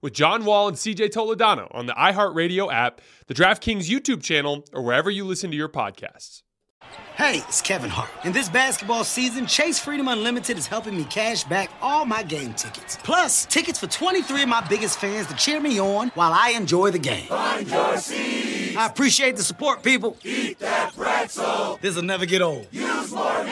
with 0.00 0.12
John 0.12 0.44
Wall 0.44 0.68
and 0.68 0.76
CJ 0.76 1.10
Toledano 1.10 1.68
on 1.74 1.86
the 1.86 1.92
iHeartRadio 1.94 2.72
app, 2.72 3.00
the 3.26 3.34
DraftKings 3.34 3.88
YouTube 3.88 4.22
channel, 4.22 4.64
or 4.72 4.82
wherever 4.82 5.10
you 5.10 5.24
listen 5.24 5.50
to 5.50 5.56
your 5.56 5.68
podcasts. 5.68 6.42
Hey, 7.16 7.38
it's 7.48 7.62
Kevin 7.62 7.88
Hart. 7.88 8.10
In 8.24 8.32
this 8.32 8.50
basketball 8.50 9.02
season, 9.02 9.46
Chase 9.46 9.78
Freedom 9.78 10.06
Unlimited 10.08 10.58
is 10.58 10.66
helping 10.66 10.96
me 10.96 11.04
cash 11.04 11.44
back 11.44 11.70
all 11.80 12.04
my 12.04 12.22
game 12.22 12.52
tickets. 12.52 12.98
Plus, 13.02 13.46
tickets 13.46 13.80
for 13.80 13.86
23 13.86 14.42
of 14.42 14.48
my 14.48 14.60
biggest 14.68 14.98
fans 14.98 15.26
to 15.28 15.34
cheer 15.34 15.58
me 15.58 15.80
on 15.80 16.08
while 16.10 16.32
I 16.34 16.50
enjoy 16.50 16.90
the 16.90 16.98
game. 16.98 17.26
Find 17.26 17.66
your 17.68 17.96
seats. 17.96 18.76
I 18.76 18.86
appreciate 18.86 19.36
the 19.36 19.42
support, 19.42 19.82
people. 19.82 20.18
Eat 20.22 20.58
that 20.58 20.94
pretzel. 20.94 21.78
This'll 21.80 22.02
never 22.02 22.26
get 22.26 22.42
old. 22.42 22.66
Use 22.70 23.10
more 23.10 23.44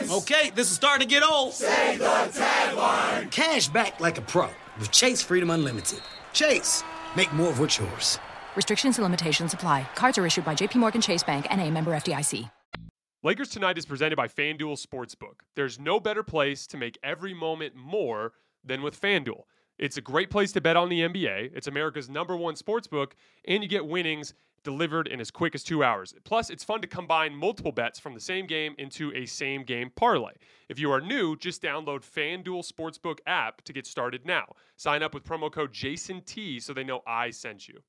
napkins. 0.00 0.16
Okay, 0.22 0.50
this 0.54 0.70
is 0.70 0.76
starting 0.76 1.06
to 1.06 1.14
get 1.14 1.22
old. 1.22 1.52
Say 1.52 1.96
the 1.96 2.04
tagline. 2.04 3.30
Cash 3.30 3.68
back 3.68 4.00
like 4.00 4.18
a 4.18 4.22
pro 4.22 4.48
with 4.78 4.90
Chase 4.90 5.22
Freedom 5.22 5.50
Unlimited. 5.50 6.00
Chase, 6.32 6.82
make 7.16 7.32
more 7.32 7.48
of 7.48 7.60
what's 7.60 7.78
yours. 7.78 8.18
Restrictions 8.56 8.98
and 8.98 9.04
limitations 9.04 9.54
apply. 9.54 9.86
Cards 9.94 10.18
are 10.18 10.26
issued 10.26 10.44
by 10.44 10.54
JPMorgan 10.54 11.02
Chase 11.02 11.22
Bank 11.22 11.46
and 11.50 11.60
a 11.60 11.70
member 11.70 11.92
FDIC. 11.92 12.50
Lakers 13.24 13.48
Tonight 13.48 13.76
is 13.76 13.84
presented 13.84 14.16
by 14.16 14.28
FanDuel 14.28 14.80
Sportsbook. 14.80 15.40
There's 15.56 15.78
no 15.78 15.98
better 15.98 16.22
place 16.22 16.68
to 16.68 16.76
make 16.76 16.98
every 17.02 17.34
moment 17.34 17.74
more 17.74 18.32
than 18.64 18.80
with 18.80 19.00
FanDuel. 19.00 19.42
It's 19.76 19.96
a 19.96 20.00
great 20.00 20.30
place 20.30 20.52
to 20.52 20.60
bet 20.60 20.76
on 20.76 20.88
the 20.88 21.00
NBA. 21.00 21.50
It's 21.54 21.66
America's 21.66 22.08
number 22.08 22.36
one 22.36 22.54
sportsbook, 22.54 23.12
and 23.44 23.62
you 23.62 23.68
get 23.68 23.86
winnings 23.86 24.34
delivered 24.62 25.08
in 25.08 25.20
as 25.20 25.30
quick 25.30 25.54
as 25.54 25.62
two 25.62 25.82
hours. 25.82 26.14
Plus, 26.24 26.50
it's 26.50 26.64
fun 26.64 26.80
to 26.80 26.86
combine 26.86 27.34
multiple 27.34 27.72
bets 27.72 27.98
from 27.98 28.14
the 28.14 28.20
same 28.20 28.46
game 28.46 28.74
into 28.78 29.12
a 29.14 29.26
same 29.26 29.62
game 29.62 29.90
parlay. 29.94 30.34
If 30.68 30.78
you 30.78 30.90
are 30.92 31.00
new, 31.00 31.36
just 31.36 31.62
download 31.62 32.04
FanDuel 32.04 32.70
Sportsbook 32.70 33.18
app 33.26 33.62
to 33.62 33.72
get 33.72 33.86
started 33.86 34.26
now. 34.26 34.46
Sign 34.76 35.02
up 35.02 35.14
with 35.14 35.24
promo 35.24 35.50
code 35.50 35.72
JASONT 35.72 36.62
so 36.62 36.72
they 36.72 36.84
know 36.84 37.00
I 37.06 37.30
sent 37.30 37.68
you. 37.68 37.80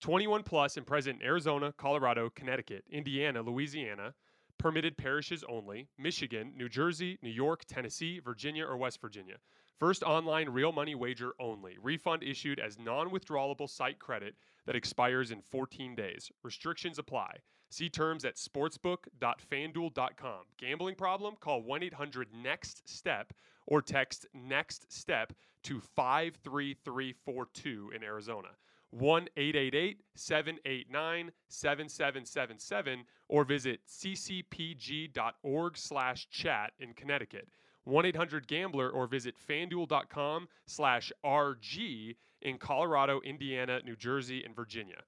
21 0.00 0.42
plus 0.42 0.76
and 0.76 0.86
present 0.86 1.20
in 1.20 1.26
Arizona, 1.26 1.72
Colorado, 1.76 2.30
Connecticut, 2.30 2.84
Indiana, 2.90 3.42
Louisiana, 3.42 4.14
permitted 4.58 4.96
parishes 4.96 5.44
only, 5.48 5.88
Michigan, 5.98 6.52
New 6.56 6.68
Jersey, 6.68 7.18
New 7.22 7.30
York, 7.30 7.64
Tennessee, 7.66 8.20
Virginia, 8.20 8.64
or 8.64 8.76
West 8.76 9.00
Virginia. 9.00 9.36
First 9.78 10.02
online 10.02 10.50
real 10.50 10.72
money 10.72 10.94
wager 10.94 11.32
only. 11.40 11.76
Refund 11.82 12.22
issued 12.22 12.60
as 12.60 12.78
non 12.78 13.08
withdrawable 13.10 13.68
site 13.68 13.98
credit 13.98 14.34
that 14.70 14.76
expires 14.76 15.32
in 15.32 15.42
14 15.42 15.96
days. 15.96 16.30
Restrictions 16.44 17.00
apply. 17.00 17.38
See 17.70 17.88
terms 17.88 18.24
at 18.24 18.36
sportsbook.fanduel.com. 18.36 20.40
Gambling 20.58 20.94
problem? 20.94 21.34
Call 21.40 21.64
1 21.64 21.82
800 21.82 22.28
NEXT 22.32 22.88
STEP 22.88 23.32
or 23.66 23.82
text 23.82 24.28
NEXT 24.32 24.92
STEP 24.92 25.32
to 25.64 25.80
53342 25.80 27.90
in 27.96 28.04
Arizona. 28.04 28.50
1 28.90 29.26
888 29.36 30.02
789 30.14 31.32
7777 31.48 33.04
or 33.26 33.42
visit 33.42 33.80
ccpg.org 33.88 35.76
slash 35.76 36.28
chat 36.30 36.74
in 36.78 36.94
Connecticut. 36.94 37.48
1-800-GAMBLER 37.88 38.88
or 38.88 39.08
visit 39.08 39.34
fanduel.com 39.36 40.46
slash 40.66 41.10
RG 41.24 42.14
in 42.42 42.58
Colorado, 42.58 43.20
Indiana, 43.22 43.80
New 43.84 43.96
Jersey, 43.96 44.44
and 44.44 44.54
Virginia. 44.54 45.02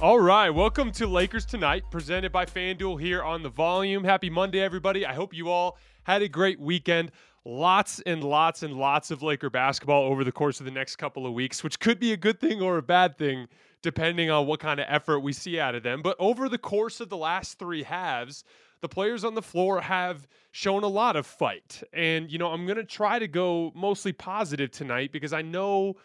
All 0.00 0.20
right, 0.20 0.48
welcome 0.48 0.92
to 0.92 1.08
Lakers 1.08 1.44
Tonight, 1.44 1.82
presented 1.90 2.30
by 2.30 2.46
FanDuel 2.46 3.00
here 3.00 3.20
on 3.20 3.42
the 3.42 3.48
volume. 3.48 4.04
Happy 4.04 4.30
Monday, 4.30 4.60
everybody. 4.60 5.04
I 5.04 5.12
hope 5.12 5.34
you 5.34 5.48
all 5.48 5.76
had 6.04 6.22
a 6.22 6.28
great 6.28 6.60
weekend. 6.60 7.10
Lots 7.44 8.00
and 8.06 8.22
lots 8.22 8.62
and 8.62 8.74
lots 8.74 9.10
of 9.10 9.24
Laker 9.24 9.50
basketball 9.50 10.04
over 10.04 10.22
the 10.22 10.30
course 10.30 10.60
of 10.60 10.66
the 10.66 10.70
next 10.70 10.96
couple 10.96 11.26
of 11.26 11.32
weeks, 11.32 11.64
which 11.64 11.80
could 11.80 11.98
be 11.98 12.12
a 12.12 12.16
good 12.16 12.38
thing 12.38 12.62
or 12.62 12.78
a 12.78 12.82
bad 12.82 13.18
thing, 13.18 13.48
depending 13.82 14.30
on 14.30 14.46
what 14.46 14.60
kind 14.60 14.78
of 14.78 14.86
effort 14.88 15.18
we 15.18 15.32
see 15.32 15.58
out 15.58 15.74
of 15.74 15.82
them. 15.82 16.00
But 16.00 16.14
over 16.20 16.48
the 16.48 16.58
course 16.58 17.00
of 17.00 17.08
the 17.08 17.16
last 17.16 17.58
three 17.58 17.82
halves, 17.82 18.44
the 18.80 18.88
players 18.88 19.24
on 19.24 19.34
the 19.34 19.42
floor 19.42 19.80
have 19.80 20.28
shown 20.52 20.84
a 20.84 20.88
lot 20.88 21.16
of 21.16 21.26
fight. 21.26 21.82
And, 21.92 22.30
you 22.30 22.38
know, 22.38 22.52
I'm 22.52 22.66
going 22.66 22.76
to 22.76 22.84
try 22.84 23.18
to 23.18 23.26
go 23.26 23.72
mostly 23.74 24.12
positive 24.12 24.70
tonight 24.70 25.10
because 25.10 25.32
I 25.32 25.42
know 25.42 25.96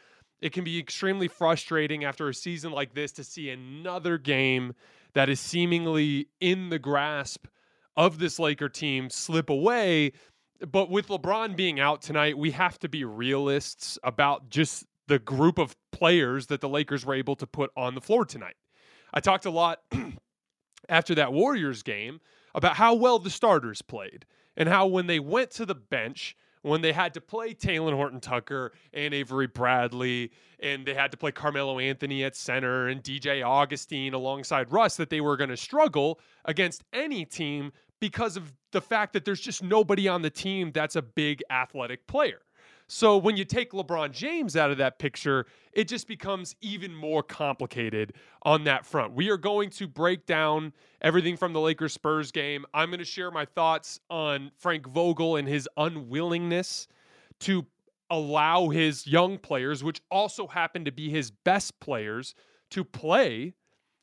it 0.43 0.51
can 0.51 0.65
be 0.65 0.77
extremely 0.77 1.29
frustrating 1.29 2.03
after 2.03 2.27
a 2.27 2.33
season 2.33 2.73
like 2.73 2.93
this 2.93 3.13
to 3.13 3.23
see 3.23 3.49
another 3.49 4.17
game 4.17 4.73
that 5.13 5.29
is 5.29 5.39
seemingly 5.39 6.27
in 6.41 6.67
the 6.67 6.77
grasp 6.77 7.47
of 7.95 8.19
this 8.19 8.39
Laker 8.39 8.67
team 8.67 9.09
slip 9.09 9.49
away. 9.49 10.11
But 10.59 10.89
with 10.89 11.07
LeBron 11.07 11.55
being 11.55 11.79
out 11.79 12.01
tonight, 12.01 12.37
we 12.37 12.51
have 12.51 12.77
to 12.79 12.89
be 12.89 13.05
realists 13.05 13.97
about 14.03 14.50
just 14.50 14.85
the 15.07 15.18
group 15.18 15.57
of 15.57 15.77
players 15.94 16.47
that 16.47 16.59
the 16.59 16.68
Lakers 16.68 17.06
were 17.06 17.15
able 17.15 17.38
to 17.38 17.47
put 17.47 17.71
on 17.77 17.95
the 17.95 18.01
floor 18.01 18.25
tonight. 18.25 18.56
I 19.13 19.21
talked 19.21 19.45
a 19.45 19.50
lot 19.50 19.79
after 20.89 21.15
that 21.15 21.31
Warriors 21.31 21.83
game 21.83 22.19
about 22.53 22.75
how 22.75 22.95
well 22.95 23.18
the 23.18 23.29
starters 23.29 23.81
played 23.81 24.25
and 24.57 24.68
how 24.68 24.88
when 24.88 25.07
they 25.07 25.21
went 25.21 25.51
to 25.51 25.65
the 25.65 25.75
bench, 25.75 26.35
when 26.63 26.81
they 26.81 26.92
had 26.92 27.13
to 27.13 27.21
play 27.21 27.54
Talen 27.54 27.94
Horton 27.94 28.19
Tucker 28.19 28.74
and 28.94 29.13
Avery 29.13 29.48
Bradley, 29.48 30.31
and 30.60 30.86
they 30.86 30.94
had 30.94 31.12
to 31.12 31.18
play 31.18 31.31
Carmelo 31.31 31.77
Anthony 31.77 32.24
at 32.24 32.36
center 32.36 32.88
and 32.88 33.04
DJ 33.04 33.45
Augustine 33.45 34.13
alongside 34.13 34.71
Russ, 34.71 34.98
that 34.98 35.10
they 35.10 35.21
were 35.21 35.38
going 35.38 35.50
to 35.50 35.57
struggle 35.57 36.19
against 36.45 36.83
any 36.92 37.25
team 37.25 37.71
because 38.00 38.36
of 38.36 38.54
the 38.71 38.81
fact 38.81 39.13
that 39.13 39.25
there's 39.25 39.39
just 39.39 39.62
nobody 39.62 40.07
on 40.07 40.21
the 40.21 40.30
team 40.30 40.71
that's 40.71 40.95
a 40.95 41.01
big 41.01 41.42
athletic 41.51 42.07
player. 42.07 42.39
So 42.95 43.18
when 43.18 43.38
you 43.38 43.44
take 43.44 43.72
LeBron 43.72 44.12
James 44.12 44.56
out 44.56 44.69
of 44.69 44.78
that 44.78 45.00
picture, 45.00 45.48
it 45.72 45.88
just 45.88 46.07
becomes 46.07 46.56
even 46.62 46.94
more 46.94 47.24
complicated 47.24 48.13
on 48.44 48.66
that 48.66 48.86
front. 48.86 49.13
We 49.13 49.31
are 49.31 49.38
going 49.38 49.72
to 49.72 49.88
break 49.88 50.28
down 50.28 50.74
everything 51.01 51.36
from 51.36 51.54
the 51.54 51.60
Lakers 51.60 51.94
Spurs 51.94 52.31
game. 52.31 52.68
I'm 52.72 52.90
going 52.90 53.00
to 53.00 53.04
share 53.04 53.31
my 53.31 53.45
thoughts 53.45 54.00
on 54.12 54.51
Frank 54.60 54.86
Vogel 54.86 55.38
and 55.38 55.48
his 55.48 55.68
unwillingness 55.75 56.88
to 57.40 57.66
allow 58.12 58.69
his 58.69 59.07
young 59.07 59.40
players, 59.40 59.84
which 59.84 60.00
also 60.12 60.45
happen 60.45 60.86
to 60.86 60.92
be 60.92 61.10
his 61.10 61.31
best 61.31 61.80
players, 61.80 62.36
to 62.69 62.84
play 62.84 63.56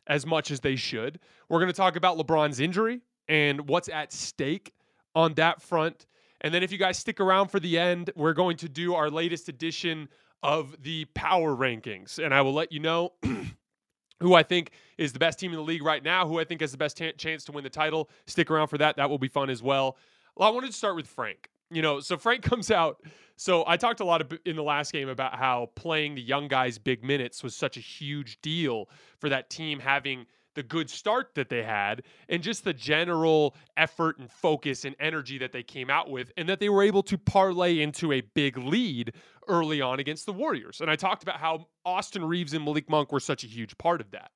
as 0.08 0.26
much 0.26 0.50
as 0.50 0.58
they 0.58 0.74
should. 0.74 1.20
We're 1.48 1.60
going 1.60 1.70
to 1.70 1.76
talk 1.76 1.94
about 1.94 2.18
LeBron's 2.18 2.58
injury 2.58 3.02
and 3.28 3.68
what's 3.68 3.88
at 3.88 4.12
stake 4.12 4.74
on 5.14 5.34
that 5.34 5.62
front. 5.62 6.06
And 6.40 6.54
then, 6.54 6.62
if 6.62 6.72
you 6.72 6.78
guys 6.78 6.98
stick 6.98 7.20
around 7.20 7.48
for 7.48 7.60
the 7.60 7.78
end, 7.78 8.10
we're 8.16 8.32
going 8.32 8.56
to 8.58 8.68
do 8.68 8.94
our 8.94 9.10
latest 9.10 9.48
edition 9.48 10.08
of 10.42 10.74
the 10.82 11.04
power 11.14 11.54
rankings. 11.54 12.18
And 12.18 12.34
I 12.34 12.40
will 12.40 12.54
let 12.54 12.72
you 12.72 12.80
know 12.80 13.12
who 14.20 14.34
I 14.34 14.42
think 14.42 14.70
is 14.98 15.12
the 15.12 15.18
best 15.18 15.38
team 15.38 15.50
in 15.50 15.56
the 15.56 15.62
league 15.62 15.82
right 15.82 16.02
now, 16.02 16.26
who 16.26 16.38
I 16.38 16.44
think 16.44 16.60
has 16.60 16.72
the 16.72 16.78
best 16.78 16.96
t- 16.96 17.12
chance 17.12 17.44
to 17.44 17.52
win 17.52 17.64
the 17.64 17.70
title. 17.70 18.08
Stick 18.26 18.50
around 18.50 18.68
for 18.68 18.78
that. 18.78 18.96
That 18.96 19.10
will 19.10 19.18
be 19.18 19.28
fun 19.28 19.50
as 19.50 19.62
well. 19.62 19.96
well. 20.36 20.48
I 20.48 20.52
wanted 20.52 20.68
to 20.68 20.76
start 20.76 20.96
with 20.96 21.06
Frank. 21.06 21.50
You 21.70 21.82
know, 21.82 22.00
so 22.00 22.16
Frank 22.16 22.42
comes 22.50 22.70
out. 22.70 23.02
So 23.36 23.64
I 23.66 23.76
talked 23.76 24.00
a 24.00 24.04
lot 24.04 24.20
of, 24.20 24.38
in 24.44 24.56
the 24.56 24.62
last 24.62 24.92
game 24.92 25.08
about 25.08 25.34
how 25.34 25.70
playing 25.74 26.14
the 26.14 26.22
young 26.22 26.48
guys 26.48 26.78
big 26.78 27.02
minutes 27.02 27.42
was 27.42 27.56
such 27.56 27.76
a 27.76 27.80
huge 27.80 28.40
deal 28.42 28.88
for 29.18 29.30
that 29.30 29.48
team 29.48 29.80
having 29.80 30.26
the 30.54 30.62
good 30.62 30.90
start 30.90 31.34
that 31.34 31.48
they 31.48 31.62
had 31.62 32.02
and 32.28 32.42
just 32.42 32.64
the 32.64 32.72
general 32.72 33.54
effort 33.76 34.18
and 34.18 34.30
focus 34.30 34.84
and 34.84 34.96
energy 34.98 35.38
that 35.38 35.52
they 35.52 35.62
came 35.62 35.90
out 35.90 36.10
with 36.10 36.32
and 36.36 36.48
that 36.48 36.60
they 36.60 36.68
were 36.68 36.82
able 36.82 37.02
to 37.04 37.16
parlay 37.16 37.80
into 37.80 38.12
a 38.12 38.20
big 38.20 38.56
lead 38.58 39.12
early 39.48 39.80
on 39.80 40.00
against 40.00 40.26
the 40.26 40.32
Warriors. 40.32 40.80
And 40.80 40.90
I 40.90 40.96
talked 40.96 41.22
about 41.22 41.36
how 41.38 41.66
Austin 41.84 42.24
Reaves 42.24 42.52
and 42.52 42.64
Malik 42.64 42.88
Monk 42.88 43.12
were 43.12 43.20
such 43.20 43.44
a 43.44 43.48
huge 43.48 43.76
part 43.78 44.00
of 44.00 44.10
that. 44.10 44.30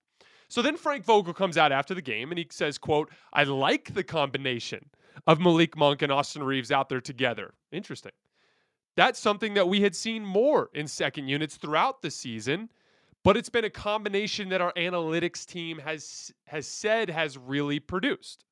So 0.49 0.62
then 0.62 0.76
Frank 0.76 1.05
Vogel 1.05 1.34
comes 1.34 1.56
out 1.56 1.72
after 1.72 1.94
the 1.94 2.02
game 2.02 2.31
and 2.31 2.38
he 2.38 2.46
says, 2.50 2.78
quote, 2.78 3.10
I 3.32 3.44
like 3.44 3.94
the 3.94 4.05
combination 4.05 4.90
of 5.26 5.40
Malik 5.40 5.76
Monk 5.76 6.02
and 6.02 6.12
Austin 6.12 6.43
Reaves 6.43 6.70
out 6.70 6.88
there 6.88 7.00
together. 7.00 7.55
Interesting. 7.72 8.12
That's 8.96 9.19
something 9.19 9.55
that 9.55 9.69
we 9.69 9.81
had 9.81 9.96
seen 9.96 10.25
more 10.25 10.70
in 10.75 10.87
second 10.87 11.28
units 11.28 11.56
throughout 11.56 12.02
the 12.02 12.10
season, 12.10 12.70
but 13.25 13.37
it's 13.37 13.49
been 13.49 13.65
a 13.65 13.71
combination 13.71 14.50
that 14.50 14.61
our 14.61 14.73
analytics 14.75 15.44
team 15.44 15.79
has 15.79 16.31
has 16.47 16.69
said 16.69 17.11
has 17.11 17.37
really 17.37 17.81
produced. 17.81 18.44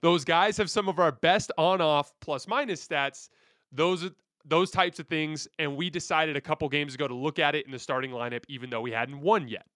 Those 0.00 0.24
guys 0.24 0.56
have 0.56 0.70
some 0.70 0.88
of 0.88 0.98
our 0.98 1.12
best 1.12 1.52
on-off 1.58 2.12
plus 2.20 2.48
minus 2.48 2.86
stats. 2.86 3.28
Those 3.72 4.10
those 4.44 4.70
types 4.70 4.98
of 4.98 5.06
things, 5.06 5.46
and 5.58 5.76
we 5.76 5.90
decided 5.90 6.36
a 6.36 6.40
couple 6.40 6.68
games 6.68 6.94
ago 6.94 7.06
to 7.06 7.14
look 7.14 7.38
at 7.38 7.54
it 7.54 7.66
in 7.66 7.72
the 7.72 7.78
starting 7.78 8.10
lineup, 8.10 8.42
even 8.48 8.70
though 8.70 8.80
we 8.80 8.90
hadn't 8.90 9.20
won 9.20 9.46
yet, 9.46 9.66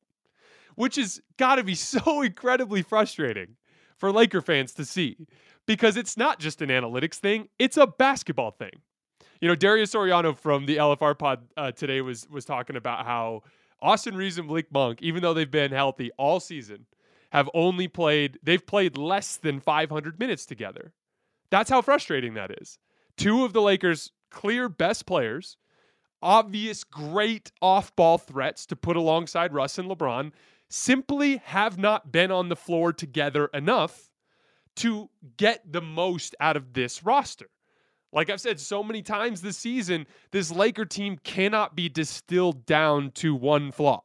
which 0.75 0.97
has 0.97 1.21
got 1.37 1.57
to 1.57 1.65
be 1.65 1.75
so 1.77 2.23
incredibly 2.23 2.83
frustrating 2.83 3.57
for 3.99 4.13
Laker 4.13 4.41
fans 4.41 4.73
to 4.75 4.85
see 4.85 5.17
because 5.67 5.97
it's 5.97 6.17
not 6.17 6.39
just 6.39 6.63
an 6.63 6.69
analytics 6.69 7.17
thing, 7.17 7.49
it's 7.59 7.77
a 7.77 7.87
basketball 7.87 8.53
thing. 8.53 8.83
You 9.41 9.49
know, 9.49 9.55
Darius 9.55 9.93
Soriano 9.93 10.37
from 10.37 10.67
the 10.67 10.77
LFR 10.77 11.19
pod 11.19 11.47
uh, 11.57 11.73
today 11.73 12.01
was 12.01 12.29
was 12.29 12.45
talking 12.45 12.77
about 12.77 13.05
how 13.05 13.43
Austin 13.87 14.17
Reaves 14.17 14.37
and 14.37 14.49
Malik 14.49 14.73
Monk, 14.73 15.01
even 15.01 15.23
though 15.23 15.33
they've 15.33 15.49
been 15.49 15.71
healthy 15.71 16.11
all 16.19 16.41
season, 16.41 16.87
have 17.31 17.49
only 17.55 17.87
played 17.87 18.37
they've 18.43 18.67
played 18.67 18.99
less 18.99 19.37
than 19.37 19.61
500 19.61 20.19
minutes 20.19 20.45
together. 20.45 20.93
That's 21.51 21.71
how 21.71 21.83
frustrating 21.83 22.35
that 22.35 22.51
is. 22.61 22.81
Two 23.17 23.45
of 23.45 23.53
the 23.53 23.63
Lakers' 23.63 24.11
clear 24.29 24.69
best 24.69 25.07
players, 25.07 25.57
obvious 26.21 26.83
great 26.83 27.53
off-ball 27.63 28.19
threats 28.19 28.67
to 28.67 28.75
put 28.75 28.97
alongside 28.97 29.55
Russ 29.55 29.79
and 29.79 29.89
LeBron, 29.89 30.33
simply 30.69 31.37
have 31.45 31.79
not 31.79 32.11
been 32.11 32.33
on 32.33 32.49
the 32.49 32.57
floor 32.57 32.93
together 32.93 33.47
enough 33.55 34.11
to 34.75 35.11
get 35.37 35.73
the 35.73 35.81
most 35.81 36.35
out 36.41 36.57
of 36.57 36.73
this 36.73 37.05
roster. 37.05 37.51
Like 38.13 38.31
I've 38.31 38.41
said 38.41 38.61
so 38.61 38.83
many 38.83 39.03
times 39.03 39.43
this 39.43 39.59
season, 39.59 40.07
this 40.31 40.51
Laker 40.51 40.85
team 40.85 41.19
cannot 41.25 41.77
be 41.77 41.89
distilled 41.89 42.65
down 42.65 43.11
to 43.13 43.35
one 43.35 43.73
flaw. 43.73 44.01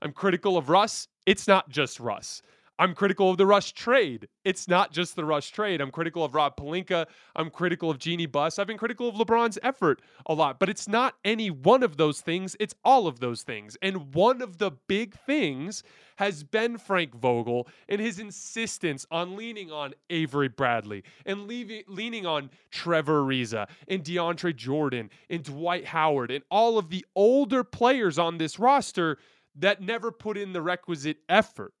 I'm 0.00 0.12
critical 0.12 0.56
of 0.56 0.68
Russ. 0.68 1.08
It's 1.26 1.48
not 1.48 1.68
just 1.68 1.98
Russ. 1.98 2.42
I'm 2.80 2.94
critical 2.94 3.30
of 3.30 3.38
the 3.38 3.46
Russ 3.46 3.72
trade. 3.72 4.28
It's 4.44 4.68
not 4.68 4.92
just 4.92 5.16
the 5.16 5.24
Russ 5.24 5.48
trade. 5.48 5.80
I'm 5.80 5.90
critical 5.90 6.24
of 6.24 6.34
Rob 6.34 6.56
Pelinka. 6.56 7.06
I'm 7.34 7.50
critical 7.50 7.90
of 7.90 7.98
Jeanie 7.98 8.26
Buss. 8.26 8.58
I've 8.58 8.68
been 8.68 8.78
critical 8.78 9.08
of 9.08 9.16
LeBron's 9.16 9.58
effort 9.64 10.00
a 10.26 10.34
lot, 10.34 10.60
but 10.60 10.68
it's 10.68 10.86
not 10.86 11.16
any 11.24 11.50
one 11.50 11.82
of 11.82 11.96
those 11.96 12.20
things. 12.20 12.56
It's 12.60 12.76
all 12.84 13.08
of 13.08 13.18
those 13.18 13.42
things. 13.42 13.76
And 13.82 14.14
one 14.14 14.40
of 14.40 14.58
the 14.58 14.70
big 14.86 15.14
things 15.14 15.82
has 16.18 16.42
been 16.42 16.76
Frank 16.78 17.14
Vogel 17.14 17.68
and 17.88 18.00
his 18.00 18.18
insistence 18.18 19.06
on 19.08 19.36
leaning 19.36 19.70
on 19.70 19.94
Avery 20.10 20.48
Bradley 20.48 21.04
and 21.24 21.46
leaving, 21.46 21.84
leaning 21.86 22.26
on 22.26 22.50
Trevor 22.72 23.22
Ariza 23.22 23.68
and 23.86 24.02
DeAndre 24.02 24.54
Jordan 24.54 25.10
and 25.30 25.44
Dwight 25.44 25.84
Howard 25.86 26.32
and 26.32 26.42
all 26.50 26.76
of 26.76 26.90
the 26.90 27.06
older 27.14 27.62
players 27.62 28.18
on 28.18 28.38
this 28.38 28.58
roster 28.58 29.18
that 29.54 29.80
never 29.80 30.10
put 30.10 30.36
in 30.36 30.52
the 30.52 30.60
requisite 30.60 31.18
effort 31.28 31.72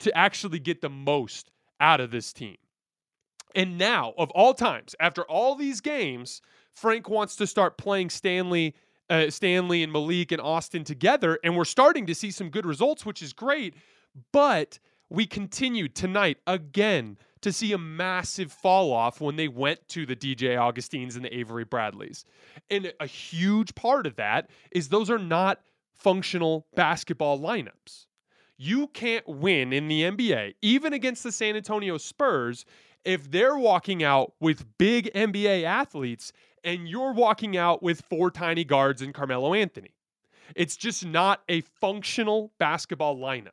to 0.00 0.14
actually 0.14 0.58
get 0.58 0.82
the 0.82 0.90
most 0.90 1.50
out 1.80 2.00
of 2.00 2.10
this 2.10 2.34
team. 2.34 2.58
And 3.54 3.78
now, 3.78 4.12
of 4.18 4.30
all 4.32 4.52
times, 4.52 4.94
after 5.00 5.22
all 5.22 5.54
these 5.54 5.80
games, 5.80 6.42
Frank 6.74 7.08
wants 7.08 7.36
to 7.36 7.46
start 7.46 7.78
playing 7.78 8.10
Stanley, 8.10 8.74
uh, 9.10 9.30
Stanley 9.30 9.82
and 9.82 9.92
Malik 9.92 10.32
and 10.32 10.40
Austin 10.40 10.84
together, 10.84 11.38
and 11.42 11.56
we're 11.56 11.64
starting 11.64 12.06
to 12.06 12.14
see 12.14 12.30
some 12.30 12.50
good 12.50 12.66
results, 12.66 13.06
which 13.06 13.22
is 13.22 13.32
great. 13.32 13.74
But 14.32 14.78
we 15.10 15.26
continued 15.26 15.94
tonight 15.94 16.38
again 16.46 17.18
to 17.40 17.52
see 17.52 17.72
a 17.72 17.78
massive 17.78 18.52
fall 18.52 18.92
off 18.92 19.20
when 19.20 19.36
they 19.36 19.48
went 19.48 19.86
to 19.88 20.04
the 20.04 20.16
DJ 20.16 20.60
Augustines 20.60 21.16
and 21.16 21.24
the 21.24 21.34
Avery 21.36 21.64
Bradleys. 21.64 22.24
And 22.68 22.92
a 23.00 23.06
huge 23.06 23.74
part 23.74 24.06
of 24.06 24.16
that 24.16 24.50
is 24.70 24.88
those 24.88 25.08
are 25.08 25.18
not 25.18 25.60
functional 25.96 26.66
basketball 26.74 27.38
lineups. 27.38 28.06
You 28.56 28.88
can't 28.88 29.26
win 29.28 29.72
in 29.72 29.86
the 29.88 30.02
NBA, 30.02 30.54
even 30.62 30.92
against 30.92 31.22
the 31.22 31.30
San 31.30 31.54
Antonio 31.54 31.96
Spurs, 31.96 32.64
if 33.04 33.30
they're 33.30 33.56
walking 33.56 34.02
out 34.02 34.32
with 34.40 34.66
big 34.78 35.10
NBA 35.14 35.62
athletes 35.62 36.32
and 36.64 36.88
you're 36.88 37.12
walking 37.12 37.56
out 37.56 37.82
with 37.82 38.02
four 38.02 38.30
tiny 38.30 38.64
guards 38.64 39.02
and 39.02 39.14
Carmelo 39.14 39.54
Anthony. 39.54 39.94
It's 40.54 40.76
just 40.76 41.04
not 41.04 41.42
a 41.48 41.60
functional 41.60 42.52
basketball 42.58 43.16
lineup. 43.16 43.50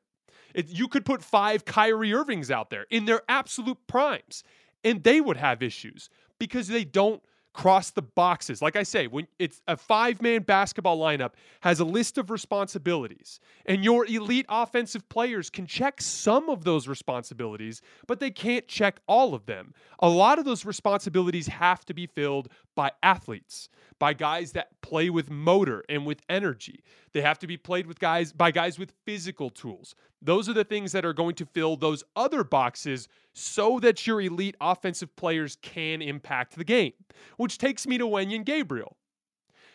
It, 0.53 0.69
you 0.69 0.87
could 0.87 1.05
put 1.05 1.21
five 1.21 1.65
Kyrie 1.65 2.13
Irvings 2.13 2.49
out 2.49 2.69
there 2.69 2.85
in 2.89 3.05
their 3.05 3.21
absolute 3.27 3.77
primes, 3.87 4.43
and 4.83 5.03
they 5.03 5.19
would 5.19 5.37
have 5.37 5.61
issues 5.61 6.09
because 6.39 6.67
they 6.67 6.85
don't 6.85 7.21
cross 7.55 7.89
the 7.91 8.01
boxes. 8.01 8.61
Like 8.61 8.75
I 8.75 8.83
say, 8.83 9.07
when 9.07 9.27
it's 9.39 9.61
a 9.65 9.77
five 9.77 10.21
man 10.21 10.41
basketball 10.41 10.99
lineup 10.99 11.31
has 11.61 11.79
a 11.79 11.85
list 11.85 12.17
of 12.17 12.29
responsibilities, 12.29 13.39
and 13.65 13.81
your 13.81 14.05
elite 14.05 14.45
offensive 14.49 15.07
players 15.07 15.49
can 15.49 15.65
check 15.65 16.01
some 16.01 16.49
of 16.49 16.65
those 16.65 16.85
responsibilities, 16.89 17.81
but 18.07 18.19
they 18.19 18.29
can't 18.29 18.67
check 18.67 18.99
all 19.07 19.33
of 19.33 19.45
them. 19.45 19.73
A 19.99 20.09
lot 20.09 20.37
of 20.37 20.43
those 20.43 20.65
responsibilities 20.65 21.47
have 21.47 21.85
to 21.85 21.93
be 21.93 22.07
filled 22.07 22.49
by 22.75 22.91
athletes 23.01 23.69
by 23.99 24.13
guys 24.13 24.51
that 24.53 24.81
play 24.81 25.09
with 25.09 25.29
motor 25.29 25.83
and 25.89 26.05
with 26.05 26.21
energy. 26.29 26.83
They 27.13 27.21
have 27.21 27.39
to 27.39 27.47
be 27.47 27.57
played 27.57 27.87
with 27.87 27.99
guys 27.99 28.31
by 28.33 28.51
guys 28.51 28.77
with 28.77 28.93
physical 29.05 29.49
tools. 29.49 29.95
Those 30.21 30.49
are 30.49 30.53
the 30.53 30.63
things 30.63 30.91
that 30.91 31.05
are 31.05 31.13
going 31.13 31.35
to 31.35 31.45
fill 31.45 31.77
those 31.77 32.03
other 32.15 32.43
boxes 32.43 33.07
so 33.33 33.79
that 33.79 34.05
your 34.05 34.21
elite 34.21 34.55
offensive 34.59 35.15
players 35.15 35.57
can 35.61 36.01
impact 36.01 36.55
the 36.55 36.63
game. 36.63 36.93
Which 37.37 37.57
takes 37.57 37.87
me 37.87 37.97
to 37.97 38.05
Wenyen 38.05 38.45
Gabriel. 38.45 38.97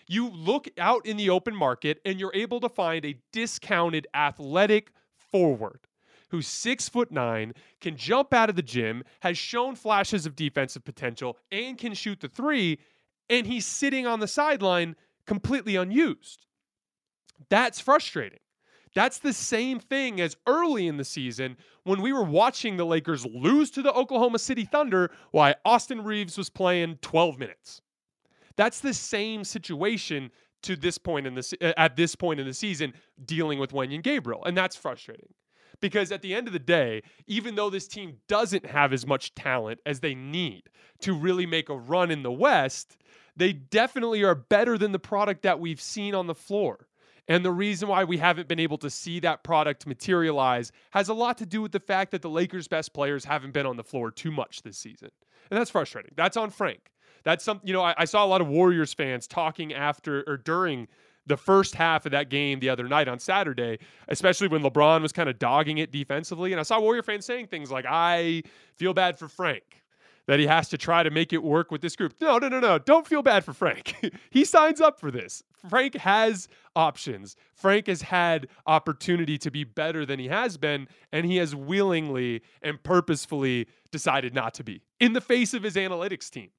You 0.07 0.29
look 0.29 0.69
out 0.77 1.07
in 1.07 1.17
the 1.17 1.31
open 1.31 1.55
market 1.55 2.00
and 2.05 2.19
you're 2.19 2.35
able 2.35 2.61
to 2.61 2.69
find 2.69 3.05
a 3.05 3.19
discounted 3.33 4.07
athletic 4.12 4.93
forward 5.15 5.81
who's 6.31 6.47
six 6.47 6.89
foot 6.89 7.12
nine, 7.12 7.53
can 7.81 7.97
jump 7.97 8.33
out 8.33 8.49
of 8.49 8.57
the 8.57 8.62
gym, 8.62 9.03
has 9.21 9.37
shown 9.37 9.75
flashes 9.75 10.27
of 10.27 10.37
defensive 10.37 10.85
potential, 10.85 11.37
and 11.53 11.77
can 11.77 11.93
shoot 11.95 12.21
the 12.21 12.29
three, 12.29 12.79
and 13.30 13.46
he's 13.46 13.64
sitting 13.64 14.06
on 14.06 14.20
the 14.20 14.28
sideline 14.28 14.96
completely 15.26 15.76
unused. 15.76 16.44
That's 17.49 17.80
frustrating. 17.80 18.40
That's 18.94 19.18
the 19.18 19.32
same 19.32 19.78
thing 19.78 20.20
as 20.20 20.37
early 20.46 20.88
in 20.88 20.96
the 20.96 21.04
season 21.04 21.56
when 21.84 22.02
we 22.02 22.12
were 22.12 22.25
watching 22.25 22.76
the 22.76 22.84
Lakers 22.84 23.25
lose 23.25 23.70
to 23.70 23.82
the 23.82 23.92
Oklahoma 23.92 24.40
City 24.40 24.64
Thunder 24.64 25.12
while 25.30 25.54
Austin 25.64 26.02
Reaves 26.02 26.37
was 26.37 26.50
playing 26.50 26.99
12 27.00 27.38
minutes. 27.38 27.80
That's 28.56 28.80
the 28.80 28.92
same 28.92 29.44
situation 29.44 30.30
to 30.62 30.76
this 30.76 30.99
point 30.99 31.26
in 31.26 31.34
the 31.34 31.75
at 31.78 31.96
this 31.96 32.14
point 32.14 32.40
in 32.40 32.46
the 32.46 32.52
season 32.52 32.92
dealing 33.25 33.58
with 33.58 33.72
Wenyen 33.72 34.02
Gabriel, 34.02 34.44
and 34.44 34.56
that's 34.56 34.76
frustrating. 34.76 35.32
Because 35.80 36.12
at 36.12 36.22
the 36.22 36.34
end 36.34 36.46
of 36.46 36.52
the 36.52 36.58
day, 36.58 37.02
even 37.26 37.54
though 37.54 37.70
this 37.70 37.88
team 37.88 38.18
doesn't 38.28 38.66
have 38.66 38.92
as 38.92 39.06
much 39.06 39.34
talent 39.34 39.80
as 39.87 40.00
they 40.00 40.14
need 40.14 40.64
to 41.00 41.14
really 41.14 41.46
make 41.46 41.68
a 41.68 41.76
run 41.76 42.10
in 42.10 42.22
the 42.22 42.32
West, 42.32 42.96
they 43.37 43.52
definitely 43.52 44.22
are 44.22 44.34
better 44.34 44.76
than 44.76 44.92
the 44.92 44.99
product 44.99 45.42
that 45.42 45.60
we've 45.60 45.80
seen 45.80 46.14
on 46.14 46.26
the 46.26 46.34
floor. 46.34 46.87
And 47.28 47.44
the 47.44 47.52
reason 47.52 47.88
why 47.88 48.04
we 48.04 48.18
haven't 48.18 48.49
been 48.49 48.58
able 48.58 48.78
to 48.78 48.90
see 48.90 49.20
that 49.20 49.44
product 49.44 49.87
materialize 49.87 50.72
has 50.90 51.08
a 51.08 51.14
lot 51.14 51.38
to 51.38 51.46
do 51.46 51.62
with 51.62 51.72
the 51.72 51.80
fact 51.80 52.10
that 52.10 52.22
the 52.22 52.28
Lakers' 52.28 52.66
best 52.66 52.92
players 52.92 53.25
haven't 53.25 53.52
been 53.52 53.66
on 53.66 53.76
the 53.76 53.84
floor 53.84 54.10
too 54.10 54.32
much 54.32 54.62
this 54.62 54.78
season. 54.78 55.10
And 55.50 55.58
that's 55.58 55.70
frustrating. 55.70 56.12
That's 56.16 56.37
on 56.37 56.50
Frank. 56.50 56.90
That's 57.22 57.44
something, 57.44 57.66
you 57.66 57.72
know, 57.72 57.82
I, 57.82 57.94
I 57.99 58.04
saw 58.04 58.25
a 58.25 58.26
lot 58.26 58.40
of 58.40 58.49
Warriors 58.49 58.94
fans 58.94 59.26
talking 59.26 59.72
after 59.72 60.25
or 60.26 60.38
during 60.38 60.88
the 61.27 61.37
first 61.37 61.75
half 61.75 62.07
of 62.07 62.12
that 62.12 62.31
game 62.31 62.61
the 62.61 62.69
other 62.69 62.89
night 62.89 63.09
on 63.09 63.19
Saturday, 63.19 63.79
especially 64.09 64.49
when 64.49 64.62
LeBron 64.62 65.03
was 65.03 65.12
kind 65.12 65.29
of 65.29 65.39
dogging 65.39 65.79
it 65.79 65.93
defensively. 65.93 66.53
And 66.53 66.61
I 66.61 66.62
saw 66.62 66.81
Warrior 66.81 67.03
fans 67.03 67.27
saying 67.27 67.49
things 67.49 67.71
like, 67.71 67.85
I 67.89 68.43
feel 68.77 68.95
bad 68.95 69.19
for 69.19 69.29
Frank 69.29 69.81
that 70.27 70.39
he 70.39 70.47
has 70.47 70.69
to 70.69 70.79
try 70.79 71.03
to 71.03 71.11
make 71.11 71.33
it 71.33 71.43
work 71.43 71.73
with 71.73 71.81
this 71.81 71.97
group. 71.97 72.15
No, 72.21 72.39
no, 72.39 72.49
no, 72.49 72.61
no. 72.61 72.79
Don't 72.79 73.05
feel 73.05 73.23
bad 73.23 73.45
for 73.45 73.53
Frank. 73.53 73.97
he 74.31 74.45
signs 74.45 74.81
up 74.81 75.00
for 75.00 75.11
this. 75.11 75.43
Frank 75.69 75.97
has 75.97 76.47
options. 76.77 77.35
Frank 77.55 77.89
has 77.89 78.03
had 78.03 78.47
opportunity 78.67 79.37
to 79.39 79.50
be 79.50 79.65
better 79.65 80.07
than 80.07 80.21
he 80.21 80.29
has 80.29 80.57
been, 80.57 80.87
and 81.12 81.27
he 81.27 81.37
has 81.39 81.57
willingly 81.57 82.43
and 82.62 82.83
purposefully 82.83 83.67
decided 83.91 84.33
not 84.33 84.55
to 84.55 84.62
be 84.62 84.83
in 85.00 85.15
the 85.15 85.21
face 85.21 85.53
of 85.53 85.65
his 85.65 85.75
analytics 85.75 86.31
team. 86.31 86.50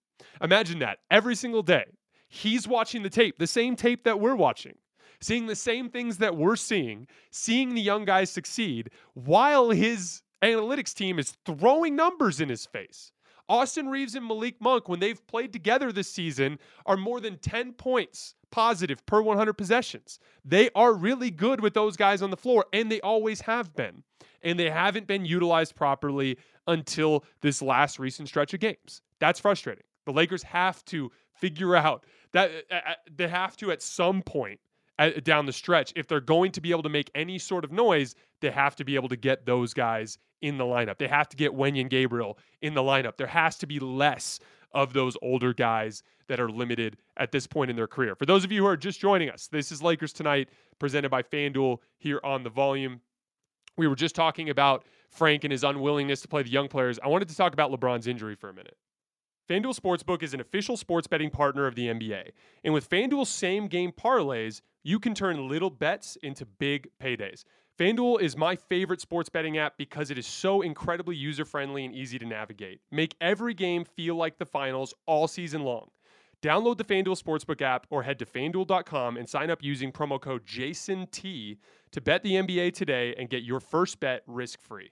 Imagine 0.41 0.79
that 0.79 0.99
every 1.09 1.35
single 1.35 1.63
day. 1.63 1.85
He's 2.33 2.65
watching 2.65 3.03
the 3.03 3.09
tape, 3.09 3.39
the 3.39 3.45
same 3.45 3.75
tape 3.75 4.05
that 4.05 4.21
we're 4.21 4.37
watching, 4.37 4.75
seeing 5.19 5.47
the 5.47 5.55
same 5.55 5.89
things 5.89 6.17
that 6.19 6.37
we're 6.37 6.55
seeing, 6.55 7.07
seeing 7.29 7.75
the 7.75 7.81
young 7.81 8.05
guys 8.05 8.31
succeed 8.31 8.89
while 9.15 9.69
his 9.69 10.21
analytics 10.41 10.93
team 10.93 11.19
is 11.19 11.33
throwing 11.45 11.93
numbers 11.93 12.39
in 12.39 12.47
his 12.47 12.65
face. 12.65 13.11
Austin 13.49 13.89
Reaves 13.89 14.15
and 14.15 14.25
Malik 14.25 14.55
Monk, 14.61 14.87
when 14.87 15.01
they've 15.01 15.27
played 15.27 15.51
together 15.51 15.91
this 15.91 16.09
season, 16.09 16.57
are 16.85 16.95
more 16.95 17.19
than 17.19 17.37
10 17.37 17.73
points 17.73 18.33
positive 18.49 19.05
per 19.05 19.21
100 19.21 19.51
possessions. 19.53 20.17
They 20.45 20.69
are 20.73 20.93
really 20.93 21.31
good 21.31 21.59
with 21.59 21.73
those 21.73 21.97
guys 21.97 22.21
on 22.21 22.31
the 22.31 22.37
floor, 22.37 22.65
and 22.71 22.89
they 22.89 23.01
always 23.01 23.41
have 23.41 23.75
been. 23.75 24.03
And 24.41 24.57
they 24.57 24.69
haven't 24.69 25.05
been 25.05 25.25
utilized 25.25 25.75
properly 25.75 26.37
until 26.65 27.25
this 27.41 27.61
last 27.61 27.99
recent 27.99 28.29
stretch 28.29 28.53
of 28.53 28.61
games. 28.61 29.01
That's 29.19 29.41
frustrating. 29.41 29.83
The 30.05 30.13
Lakers 30.13 30.43
have 30.43 30.83
to 30.85 31.11
figure 31.41 31.75
out 31.75 32.05
that 32.31 32.51
uh, 32.71 32.75
uh 32.75 32.93
they 33.13 33.27
have 33.27 33.57
to 33.57 33.71
at 33.71 33.81
some 33.81 34.21
point 34.21 34.59
down 35.23 35.45
the 35.45 35.53
stretch, 35.53 35.91
if 35.95 36.07
they're 36.07 36.21
going 36.21 36.51
to 36.51 36.61
be 36.61 36.71
able 36.71 36.83
to 36.83 36.89
make 36.89 37.09
any 37.15 37.39
sort 37.39 37.63
of 37.63 37.71
noise, 37.71 38.15
they 38.39 38.51
have 38.51 38.75
to 38.75 38.83
be 38.83 38.95
able 38.95 39.09
to 39.09 39.15
get 39.15 39.45
those 39.45 39.73
guys 39.73 40.17
in 40.41 40.57
the 40.57 40.63
lineup. 40.63 40.97
They 40.97 41.07
have 41.07 41.29
to 41.29 41.37
get 41.37 41.51
Wenyen 41.51 41.89
Gabriel 41.89 42.37
in 42.61 42.73
the 42.73 42.81
lineup. 42.81 43.17
There 43.17 43.27
has 43.27 43.57
to 43.59 43.67
be 43.67 43.79
less 43.79 44.39
of 44.73 44.93
those 44.93 45.17
older 45.21 45.53
guys 45.53 46.03
that 46.27 46.39
are 46.39 46.49
limited 46.49 46.97
at 47.17 47.31
this 47.31 47.45
point 47.45 47.69
in 47.69 47.75
their 47.75 47.87
career. 47.87 48.15
For 48.15 48.25
those 48.25 48.43
of 48.43 48.51
you 48.51 48.61
who 48.61 48.67
are 48.67 48.77
just 48.77 48.99
joining 48.99 49.29
us, 49.29 49.47
this 49.47 49.71
is 49.71 49.81
Lakers 49.81 50.13
Tonight, 50.13 50.49
presented 50.79 51.09
by 51.09 51.23
FanDuel 51.23 51.77
here 51.97 52.21
on 52.23 52.43
the 52.43 52.49
volume. 52.49 53.01
We 53.77 53.87
were 53.87 53.95
just 53.95 54.15
talking 54.15 54.49
about 54.49 54.85
Frank 55.09 55.43
and 55.43 55.51
his 55.51 55.63
unwillingness 55.63 56.21
to 56.21 56.27
play 56.27 56.43
the 56.43 56.49
young 56.49 56.67
players. 56.67 56.99
I 57.03 57.07
wanted 57.07 57.27
to 57.29 57.35
talk 57.35 57.53
about 57.53 57.71
LeBron's 57.71 58.07
injury 58.07 58.35
for 58.35 58.49
a 58.49 58.53
minute. 58.53 58.77
FanDuel 59.51 59.77
Sportsbook 59.77 60.23
is 60.23 60.33
an 60.33 60.39
official 60.39 60.77
sports 60.77 61.07
betting 61.07 61.29
partner 61.29 61.67
of 61.67 61.75
the 61.75 61.87
NBA. 61.87 62.29
And 62.63 62.73
with 62.73 62.89
FanDuel's 62.89 63.27
same 63.27 63.67
game 63.67 63.91
parlays, 63.91 64.61
you 64.81 64.97
can 64.97 65.13
turn 65.13 65.49
little 65.49 65.69
bets 65.69 66.17
into 66.23 66.45
big 66.45 66.87
paydays. 67.03 67.43
FanDuel 67.77 68.21
is 68.21 68.37
my 68.37 68.55
favorite 68.55 69.01
sports 69.01 69.27
betting 69.27 69.57
app 69.57 69.77
because 69.77 70.09
it 70.09 70.17
is 70.17 70.25
so 70.25 70.61
incredibly 70.61 71.17
user 71.17 71.43
friendly 71.43 71.83
and 71.83 71.93
easy 71.93 72.17
to 72.17 72.25
navigate. 72.25 72.79
Make 72.91 73.13
every 73.19 73.53
game 73.53 73.83
feel 73.83 74.15
like 74.15 74.37
the 74.37 74.45
finals 74.45 74.93
all 75.05 75.27
season 75.27 75.63
long. 75.63 75.89
Download 76.41 76.77
the 76.77 76.85
FanDuel 76.85 77.21
Sportsbook 77.21 77.61
app 77.61 77.87
or 77.89 78.03
head 78.03 78.19
to 78.19 78.25
fanduel.com 78.25 79.17
and 79.17 79.27
sign 79.27 79.49
up 79.49 79.61
using 79.61 79.91
promo 79.91 80.17
code 80.17 80.45
JASONT 80.45 81.57
to 81.91 81.99
bet 81.99 82.23
the 82.23 82.35
NBA 82.35 82.73
today 82.73 83.13
and 83.17 83.29
get 83.29 83.43
your 83.43 83.59
first 83.59 83.99
bet 83.99 84.23
risk 84.27 84.61
free. 84.61 84.91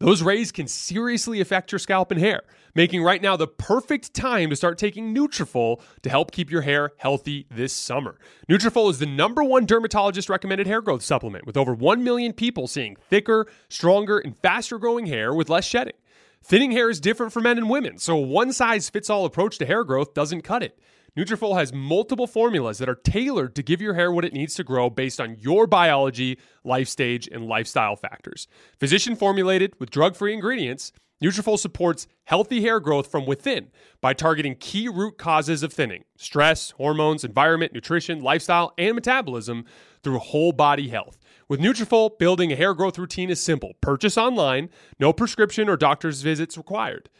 Those 0.00 0.22
rays 0.22 0.50
can 0.50 0.66
seriously 0.66 1.42
affect 1.42 1.72
your 1.72 1.78
scalp 1.78 2.10
and 2.10 2.18
hair, 2.18 2.40
making 2.74 3.02
right 3.02 3.20
now 3.20 3.36
the 3.36 3.46
perfect 3.46 4.14
time 4.14 4.48
to 4.48 4.56
start 4.56 4.78
taking 4.78 5.14
Nutrafol 5.14 5.82
to 6.00 6.08
help 6.08 6.32
keep 6.32 6.50
your 6.50 6.62
hair 6.62 6.92
healthy 6.96 7.46
this 7.50 7.74
summer. 7.74 8.16
Nutrafol 8.48 8.90
is 8.90 8.98
the 8.98 9.04
number 9.04 9.44
one 9.44 9.66
dermatologist 9.66 10.30
recommended 10.30 10.66
hair 10.66 10.80
growth 10.80 11.02
supplement, 11.02 11.44
with 11.44 11.58
over 11.58 11.74
1 11.74 12.02
million 12.02 12.32
people 12.32 12.66
seeing 12.66 12.96
thicker, 12.96 13.46
stronger, 13.68 14.18
and 14.18 14.38
faster 14.38 14.78
growing 14.78 15.04
hair 15.04 15.34
with 15.34 15.50
less 15.50 15.66
shedding. 15.66 15.96
Thinning 16.42 16.72
hair 16.72 16.88
is 16.88 16.98
different 16.98 17.34
for 17.34 17.42
men 17.42 17.58
and 17.58 17.68
women, 17.68 17.98
so 17.98 18.16
a 18.16 18.20
one 18.22 18.54
size 18.54 18.88
fits 18.88 19.10
all 19.10 19.26
approach 19.26 19.58
to 19.58 19.66
hair 19.66 19.84
growth 19.84 20.14
doesn't 20.14 20.40
cut 20.40 20.62
it. 20.62 20.78
Nutrafol 21.16 21.58
has 21.58 21.72
multiple 21.72 22.26
formulas 22.26 22.78
that 22.78 22.88
are 22.88 22.94
tailored 22.94 23.54
to 23.56 23.62
give 23.62 23.80
your 23.80 23.94
hair 23.94 24.12
what 24.12 24.24
it 24.24 24.32
needs 24.32 24.54
to 24.54 24.64
grow 24.64 24.88
based 24.88 25.20
on 25.20 25.36
your 25.38 25.66
biology, 25.66 26.38
life 26.64 26.88
stage, 26.88 27.28
and 27.30 27.46
lifestyle 27.46 27.96
factors. 27.96 28.46
Physician 28.78 29.16
formulated 29.16 29.74
with 29.80 29.90
drug-free 29.90 30.32
ingredients, 30.32 30.92
Nutrafol 31.22 31.58
supports 31.58 32.06
healthy 32.24 32.62
hair 32.62 32.80
growth 32.80 33.10
from 33.10 33.26
within 33.26 33.70
by 34.00 34.14
targeting 34.14 34.54
key 34.54 34.88
root 34.88 35.18
causes 35.18 35.62
of 35.62 35.70
thinning: 35.70 36.04
stress, 36.16 36.70
hormones, 36.70 37.24
environment, 37.24 37.74
nutrition, 37.74 38.22
lifestyle, 38.22 38.72
and 38.78 38.94
metabolism 38.94 39.66
through 40.02 40.18
whole 40.18 40.52
body 40.52 40.88
health. 40.88 41.18
With 41.46 41.60
Nutrafol, 41.60 42.18
building 42.18 42.52
a 42.52 42.56
hair 42.56 42.72
growth 42.72 42.96
routine 42.96 43.28
is 43.28 43.38
simple. 43.38 43.72
Purchase 43.82 44.16
online, 44.16 44.70
no 44.98 45.12
prescription 45.12 45.68
or 45.68 45.76
doctor's 45.76 46.22
visits 46.22 46.56
required. 46.56 47.10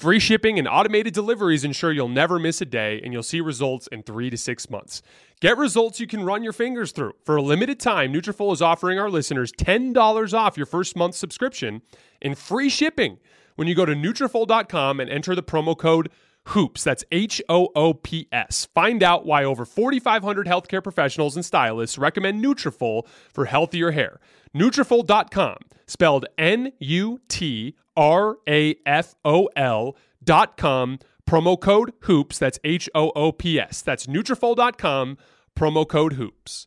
Free 0.00 0.18
shipping 0.18 0.58
and 0.58 0.66
automated 0.66 1.12
deliveries 1.12 1.62
ensure 1.62 1.92
you'll 1.92 2.08
never 2.08 2.38
miss 2.38 2.62
a 2.62 2.64
day 2.64 3.02
and 3.04 3.12
you'll 3.12 3.22
see 3.22 3.42
results 3.42 3.86
in 3.88 4.02
3 4.02 4.30
to 4.30 4.38
6 4.38 4.70
months. 4.70 5.02
Get 5.42 5.58
results 5.58 6.00
you 6.00 6.06
can 6.06 6.24
run 6.24 6.42
your 6.42 6.54
fingers 6.54 6.92
through. 6.92 7.12
For 7.22 7.36
a 7.36 7.42
limited 7.42 7.78
time, 7.78 8.10
Nutrafol 8.10 8.54
is 8.54 8.62
offering 8.62 8.98
our 8.98 9.10
listeners 9.10 9.52
$10 9.52 10.32
off 10.32 10.56
your 10.56 10.64
first 10.64 10.96
month 10.96 11.16
subscription 11.16 11.82
and 12.22 12.38
free 12.38 12.70
shipping 12.70 13.18
when 13.56 13.68
you 13.68 13.74
go 13.74 13.84
to 13.84 13.92
Nutrafol.com 13.92 15.00
and 15.00 15.10
enter 15.10 15.34
the 15.34 15.42
promo 15.42 15.76
code 15.76 16.08
Hoops. 16.46 16.82
That's 16.82 17.04
H 17.12 17.42
O 17.50 17.68
O 17.76 17.92
P 17.92 18.26
S. 18.32 18.68
Find 18.74 19.02
out 19.02 19.26
why 19.26 19.44
over 19.44 19.66
4,500 19.66 20.46
healthcare 20.46 20.82
professionals 20.82 21.36
and 21.36 21.44
stylists 21.44 21.98
recommend 21.98 22.42
Nutrafol 22.42 23.06
for 23.34 23.44
healthier 23.44 23.90
hair. 23.90 24.18
Nutrafol.com, 24.56 25.58
spelled 25.86 26.24
N 26.38 26.72
U 26.78 27.20
T 27.28 27.76
R 28.00 28.38
A 28.48 28.74
F 28.86 29.14
O 29.24 29.48
L 29.54 29.94
dot 30.24 30.56
com. 30.56 30.98
Promo 31.28 31.60
code 31.60 31.92
HOOPS. 32.00 32.38
That's 32.38 32.58
H 32.64 32.88
O 32.94 33.10
O 33.10 33.30
P 33.30 33.60
S. 33.60 33.82
That's 33.82 34.06
Nutrafol.com. 34.06 35.18
Promo 35.56 35.86
code 35.86 36.14
HOOPS. 36.14 36.66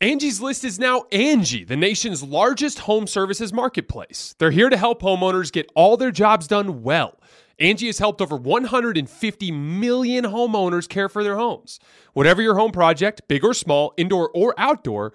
Angie's 0.00 0.40
List 0.42 0.62
is 0.62 0.78
now 0.78 1.04
Angie, 1.10 1.64
the 1.64 1.76
nation's 1.76 2.22
largest 2.22 2.80
home 2.80 3.06
services 3.06 3.50
marketplace. 3.52 4.34
They're 4.38 4.50
here 4.50 4.68
to 4.68 4.76
help 4.76 5.00
homeowners 5.00 5.50
get 5.50 5.70
all 5.74 5.96
their 5.96 6.10
jobs 6.10 6.46
done 6.46 6.82
well. 6.82 7.18
Angie 7.58 7.86
has 7.86 7.98
helped 7.98 8.20
over 8.20 8.36
150 8.36 9.50
million 9.52 10.24
homeowners 10.26 10.86
care 10.86 11.08
for 11.08 11.24
their 11.24 11.36
homes. 11.36 11.80
Whatever 12.12 12.42
your 12.42 12.56
home 12.56 12.72
project, 12.72 13.22
big 13.26 13.42
or 13.42 13.54
small, 13.54 13.94
indoor 13.96 14.30
or 14.34 14.54
outdoor, 14.58 15.14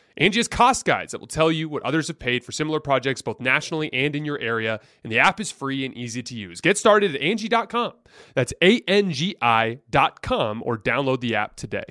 Angie 0.21 0.37
has 0.37 0.47
cost 0.47 0.85
guides 0.85 1.13
that 1.13 1.19
will 1.19 1.25
tell 1.25 1.51
you 1.51 1.67
what 1.67 1.81
others 1.81 2.07
have 2.07 2.19
paid 2.19 2.43
for 2.43 2.51
similar 2.51 2.79
projects 2.79 3.23
both 3.23 3.39
nationally 3.39 3.91
and 3.91 4.15
in 4.15 4.23
your 4.23 4.37
area, 4.37 4.79
and 5.03 5.11
the 5.11 5.17
app 5.17 5.39
is 5.39 5.51
free 5.51 5.83
and 5.83 5.97
easy 5.97 6.21
to 6.21 6.35
use. 6.35 6.61
Get 6.61 6.77
started 6.77 7.15
at 7.15 7.21
Angie.com. 7.21 7.93
That's 8.35 8.53
A-N-G-I 8.61 9.79
dot 9.89 10.21
com 10.21 10.61
or 10.63 10.77
download 10.77 11.21
the 11.21 11.33
app 11.33 11.55
today. 11.55 11.85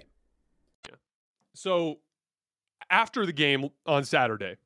So 1.54 1.98
after 2.88 3.26
the 3.26 3.32
game 3.32 3.70
on 3.84 4.04
Saturday, 4.04 4.58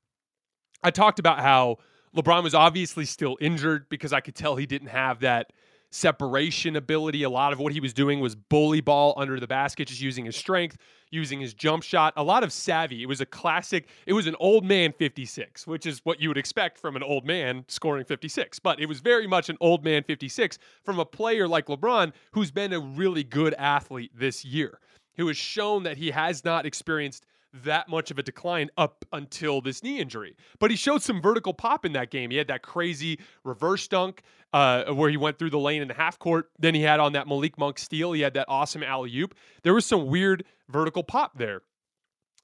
I 0.83 0.91
talked 0.91 1.19
about 1.19 1.41
how 1.41 1.79
LeBron 2.15 2.43
was 2.43 2.55
obviously 2.55 3.07
still 3.07 3.39
injured 3.41 3.89
because 3.89 4.13
I 4.13 4.21
could 4.21 4.35
tell 4.35 4.57
he 4.57 4.67
didn't 4.67 4.89
have 4.89 5.21
that– 5.21 5.55
separation 5.95 6.75
ability. 6.75 7.23
A 7.23 7.31
lot 7.31 7.53
of 7.53 7.61
what 7.61 7.73
he 7.73 7.79
was 7.79 7.93
doing 7.93 8.19
was 8.19 8.35
bully 8.35 8.81
ball 8.81 9.15
under 9.17 9.39
the 9.39 9.47
basket, 9.47 9.87
just 9.87 10.01
using 10.01 10.25
his 10.25 10.35
strength, 10.35 10.77
using 11.11 11.41
his 11.41 11.55
jump 11.55 11.85
shot. 11.85 12.13
A 12.17 12.23
lot 12.23 12.43
of 12.43 12.53
savvy. 12.53 13.03
It 13.03 13.07
was 13.07 13.21
a 13.21 13.27
classic, 13.27 13.89
it 14.05 14.13
was 14.13 14.27
an 14.27 14.35
old 14.41 14.65
man 14.65 14.93
56, 14.93 15.69
which 15.69 15.87
is 15.87 16.01
what 16.05 16.21
you 16.21 16.29
would 16.29 16.37
expect 16.37 16.79
from 16.79 16.97
an 16.97 17.05
old 17.05 17.25
man 17.25 17.65
scoring 17.69 18.05
56. 18.05 18.59
But 18.59 18.81
it 18.81 18.87
was 18.87 18.99
very 18.99 19.29
much 19.29 19.49
an 19.49 19.57
old 19.61 19.85
man 19.85 20.03
56 20.03 20.59
from 20.83 20.99
a 20.99 21.05
player 21.05 21.47
like 21.47 21.67
LeBron, 21.67 22.13
who's 22.33 22.51
been 22.51 22.73
a 22.73 22.81
really 22.81 23.23
good 23.23 23.55
athlete 23.55 24.11
this 24.17 24.45
year, 24.45 24.81
who 25.17 25.29
has 25.29 25.37
shown 25.37 25.85
that 25.85 25.97
he 25.97 26.11
has 26.11 26.45
not 26.45 26.67
experienced 26.67 27.25
that 27.63 27.89
much 27.89 28.11
of 28.11 28.19
a 28.19 28.23
decline 28.23 28.69
up 28.77 29.05
until 29.13 29.61
this 29.61 29.83
knee 29.83 30.01
injury. 30.01 30.37
But 30.59 30.71
he 30.71 30.77
showed 30.77 31.03
some 31.03 31.23
vertical 31.23 31.55
pop 31.55 31.85
in 31.85 31.93
that 31.93 32.11
game. 32.11 32.31
He 32.31 32.37
had 32.37 32.49
that 32.49 32.63
crazy 32.63 33.21
reverse 33.45 33.87
dunk 33.87 34.23
uh, 34.53 34.93
where 34.93 35.09
he 35.09 35.17
went 35.17 35.39
through 35.39 35.51
the 35.51 35.59
lane 35.59 35.81
in 35.81 35.89
the 35.89 35.95
half 35.95 36.19
court. 36.19 36.51
Then 36.59 36.75
he 36.75 36.83
had 36.83 37.01
on 37.01 37.13
that 37.13 37.29
Malik 37.29 37.57
Monk 37.59 37.79
steal, 37.79 38.13
he 38.13 38.23
had 38.23 38.35
that 38.35 38.47
awesome 38.49 38.83
alley 38.83 39.17
oop. 39.17 39.35
There 39.63 39.75
was 39.75 39.87
some 39.87 40.07
weird 40.07 40.45
vertical 40.69 41.05
pop 41.05 41.39
there. 41.39 41.63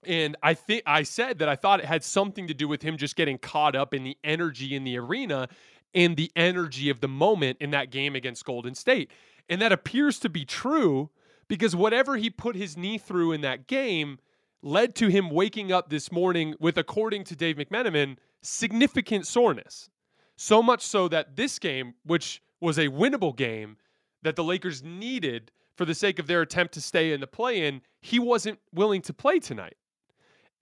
And 0.06 0.36
I 0.42 0.54
think 0.54 0.82
I 0.86 1.02
said 1.02 1.40
that 1.40 1.48
I 1.48 1.56
thought 1.56 1.80
it 1.80 1.86
had 1.86 2.02
something 2.02 2.46
to 2.46 2.54
do 2.54 2.68
with 2.68 2.82
him 2.82 2.96
just 2.96 3.16
getting 3.16 3.36
caught 3.36 3.76
up 3.76 3.92
in 3.92 4.02
the 4.02 4.16
energy 4.24 4.74
in 4.74 4.84
the 4.84 4.96
arena 4.96 5.48
and 5.94 6.16
the 6.16 6.30
energy 6.36 6.88
of 6.88 7.00
the 7.00 7.08
moment 7.08 7.58
in 7.60 7.70
that 7.72 7.90
game 7.90 8.14
against 8.14 8.44
Golden 8.44 8.74
State. 8.74 9.10
And 9.48 9.60
that 9.60 9.72
appears 9.72 10.18
to 10.20 10.28
be 10.28 10.44
true 10.44 11.10
because 11.48 11.74
whatever 11.76 12.16
he 12.16 12.30
put 12.30 12.56
his 12.56 12.76
knee 12.76 12.96
through 12.96 13.32
in 13.32 13.40
that 13.42 13.66
game 13.66 14.20
led 14.62 14.94
to 14.96 15.08
him 15.08 15.30
waking 15.30 15.72
up 15.72 15.88
this 15.88 16.12
morning 16.12 16.54
with, 16.60 16.76
according 16.76 17.24
to 17.24 17.36
Dave 17.36 17.56
McMenamin, 17.56 18.16
significant 18.42 19.26
soreness. 19.26 19.88
So 20.36 20.62
much 20.62 20.82
so 20.82 21.08
that 21.08 21.36
this 21.36 21.58
game, 21.58 21.94
which 22.04 22.42
was 22.60 22.78
a 22.78 22.88
winnable 22.88 23.36
game 23.36 23.76
that 24.22 24.36
the 24.36 24.44
Lakers 24.44 24.82
needed 24.82 25.50
for 25.76 25.84
the 25.84 25.94
sake 25.94 26.18
of 26.18 26.26
their 26.26 26.42
attempt 26.42 26.74
to 26.74 26.80
stay 26.80 27.12
in 27.12 27.20
the 27.20 27.26
play 27.26 27.66
in, 27.66 27.80
he 28.00 28.18
wasn't 28.18 28.58
willing 28.72 29.02
to 29.02 29.14
play 29.14 29.38
tonight. 29.38 29.76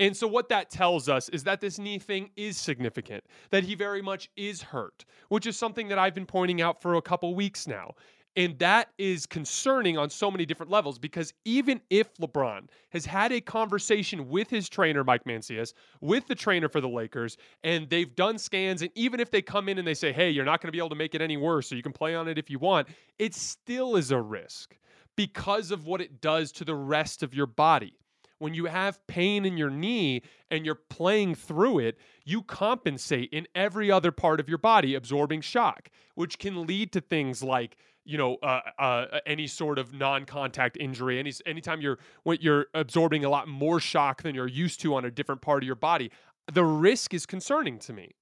And 0.01 0.17
so, 0.17 0.29
what 0.29 0.49
that 0.51 0.71
tells 0.71 1.09
us 1.09 1.29
is 1.31 1.43
that 1.45 1.61
this 1.61 1.79
knee 1.79 1.99
thing 1.99 2.31
is 2.37 2.57
significant, 2.57 3.25
that 3.51 3.65
he 3.65 3.75
very 3.75 4.01
much 4.01 4.31
is 4.37 4.63
hurt, 4.63 5.05
which 5.29 5.45
is 5.45 5.57
something 5.57 5.89
that 5.89 5.99
I've 5.99 6.15
been 6.15 6.27
pointing 6.27 6.63
out 6.63 6.81
for 6.81 6.95
a 6.95 7.03
couple 7.03 7.35
weeks 7.35 7.67
now. 7.67 7.95
And 8.37 8.59
that 8.61 8.91
is 8.99 9.27
concerning 9.27 9.99
on 9.99 10.11
so 10.11 10.31
many 10.31 10.47
different 10.47 10.71
levels 10.71 10.99
because 10.99 11.33
even 11.45 11.81
if 11.91 12.15
LeBron 12.19 12.69
has 12.91 13.05
had 13.05 13.33
a 13.33 13.41
conversation 13.41 14.29
with 14.29 14.49
his 14.49 14.69
trainer, 14.69 15.03
Mike 15.03 15.25
Mancias, 15.25 15.73
with 16.01 16.29
the 16.29 16.37
trainer 16.37 16.69
for 16.69 16.81
the 16.81 16.89
Lakers, 16.89 17.37
and 17.65 17.91
they've 17.91 18.15
done 18.15 18.39
scans, 18.39 18.83
and 18.83 18.91
even 18.95 19.19
if 19.19 19.31
they 19.31 19.43
come 19.43 19.69
in 19.69 19.79
and 19.79 19.87
they 19.87 19.95
say, 19.95 20.13
hey, 20.13 20.31
you're 20.31 20.45
not 20.45 20.61
going 20.61 20.69
to 20.69 20.73
be 20.73 20.79
able 20.79 20.91
to 20.91 20.95
make 20.95 21.15
it 21.17 21.21
any 21.21 21.37
worse, 21.37 21.69
so 21.69 21.75
you 21.75 21.83
can 21.83 21.93
play 21.93 22.15
on 22.15 22.29
it 22.29 22.39
if 22.39 22.49
you 22.49 22.61
want, 22.61 22.87
it 23.19 23.35
still 23.35 23.97
is 23.97 24.13
a 24.13 24.21
risk 24.21 24.77
because 25.17 25.73
of 25.73 25.85
what 25.85 26.01
it 26.01 26.21
does 26.21 26.53
to 26.53 26.65
the 26.65 26.77
rest 26.77 27.25
of 27.25 27.35
your 27.35 27.47
body. 27.47 27.99
When 28.39 28.55
you 28.55 28.67
have 28.67 29.05
pain 29.09 29.45
in 29.45 29.57
your 29.57 29.71
knee 29.71 30.23
and 30.51 30.65
you're 30.65 30.77
playing 30.77 31.35
through 31.35 31.81
it, 31.81 31.99
you 32.25 32.43
compensate 32.43 33.31
in 33.33 33.49
every 33.57 33.91
other 33.91 34.13
part 34.13 34.39
of 34.39 34.49
your 34.49 34.59
body, 34.59 34.95
absorbing 34.95 35.41
shock, 35.41 35.89
which 36.15 36.39
can 36.39 36.67
lead 36.67 36.93
to 36.93 37.01
things 37.01 37.43
like 37.43 37.77
you 38.09 38.17
know 38.17 38.37
uh, 38.43 38.61
uh, 38.79 39.21
any 39.27 39.47
sort 39.47 39.79
of 39.79 39.93
non-contact 39.93 40.79
injury. 40.81 41.19
Any 41.19 41.33
anytime 41.45 41.83
you're 41.83 41.99
when 42.23 42.39
you're 42.41 42.67
absorbing 42.73 43.25
a 43.25 43.29
lot 43.29 43.47
more 43.47 43.79
shock 43.79 44.23
than 44.23 44.35
you're 44.35 44.49
used 44.49 44.81
to 44.81 44.95
on 44.95 45.05
a 45.05 45.11
different 45.11 45.43
part 45.43 45.63
of 45.63 45.67
your 45.67 45.77
body, 45.77 46.11
the 46.51 46.65
risk 46.65 47.13
is 47.13 47.27
concerning 47.27 47.79
to 47.81 47.93
me. 47.93 48.15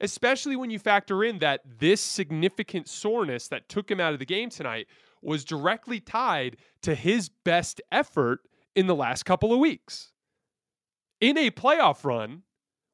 Especially 0.00 0.56
when 0.56 0.70
you 0.70 0.78
factor 0.78 1.22
in 1.22 1.38
that 1.38 1.60
this 1.78 2.00
significant 2.00 2.88
soreness 2.88 3.46
that 3.48 3.68
took 3.68 3.90
him 3.90 4.00
out 4.00 4.12
of 4.12 4.18
the 4.18 4.24
game 4.24 4.50
tonight 4.50 4.86
was 5.22 5.44
directly 5.44 6.00
tied 6.00 6.56
to 6.82 6.94
his 6.94 7.28
best 7.28 7.80
effort 7.92 8.40
in 8.74 8.86
the 8.86 8.94
last 8.94 9.24
couple 9.24 9.52
of 9.52 9.58
weeks. 9.58 10.10
In 11.20 11.38
a 11.38 11.50
playoff 11.50 12.04
run, 12.04 12.42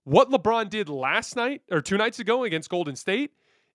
what 0.04 0.30
LeBron 0.30 0.68
did 0.68 0.88
last 0.88 1.36
night 1.36 1.62
or 1.70 1.80
two 1.80 1.96
nights 1.96 2.18
ago 2.18 2.44
against 2.44 2.68
Golden 2.68 2.96
State 2.96 3.32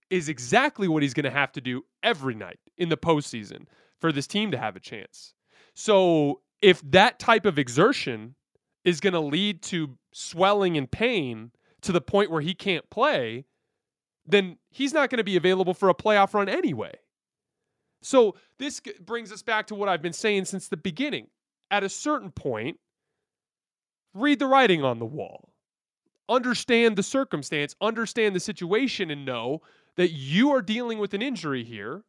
is 0.10 0.30
exactly 0.30 0.88
what 0.88 1.04
he's 1.04 1.14
going 1.14 1.26
to 1.26 1.32
have 1.32 1.52
to 1.54 1.62
do 1.62 1.84
every 2.04 2.36
night 2.36 2.60
in 2.78 2.90
the 2.90 2.98
postseason 2.98 3.66
for 4.00 4.12
this 4.12 4.28
team 4.28 4.52
to 4.52 4.58
have 4.58 4.76
a 4.76 4.80
chance. 4.80 5.34
So, 5.74 6.42
if 6.62 6.82
that 6.92 7.20
type 7.20 7.46
of 7.46 7.60
exertion 7.60 8.36
is 8.84 9.00
going 9.00 9.14
to 9.14 9.20
lead 9.20 9.62
to 9.64 9.98
swelling 10.14 10.78
and 10.78 10.90
pain 10.90 11.52
to 11.82 11.92
the 11.92 12.02
point 12.02 12.32
where 12.32 12.42
he 12.42 12.54
can't 12.54 12.90
play, 12.90 13.46
then 14.26 14.58
he's 14.70 14.94
not 14.94 15.10
going 15.10 15.18
to 15.18 15.24
be 15.24 15.36
available 15.36 15.74
for 15.74 15.90
a 15.90 15.94
playoff 15.94 16.34
run 16.34 16.50
anyway. 16.50 16.94
So, 18.02 18.36
this 18.60 18.82
brings 19.04 19.32
us 19.32 19.42
back 19.42 19.68
to 19.68 19.76
what 19.76 19.90
I've 19.90 20.02
been 20.02 20.14
saying 20.14 20.46
since 20.46 20.68
the 20.68 20.78
beginning 20.78 21.28
at 21.72 21.84
a 21.84 21.90
certain 21.90 22.32
point, 22.32 22.80
read 24.14 24.40
the 24.40 24.48
writing 24.48 24.84
on 24.84 25.00
the 25.00 25.06
wall. 25.06 25.50
Understand 26.28 26.96
the 26.96 27.04
circumstance, 27.04 27.76
understand 27.82 28.36
the 28.36 28.40
situation, 28.40 29.12
and 29.12 29.26
know 29.26 29.62
that 29.98 30.12
you 30.12 30.52
are 30.52 30.62
dealing 30.62 31.00
with 31.00 31.14
an 31.14 31.22
injury 31.22 31.64
here 31.64 32.04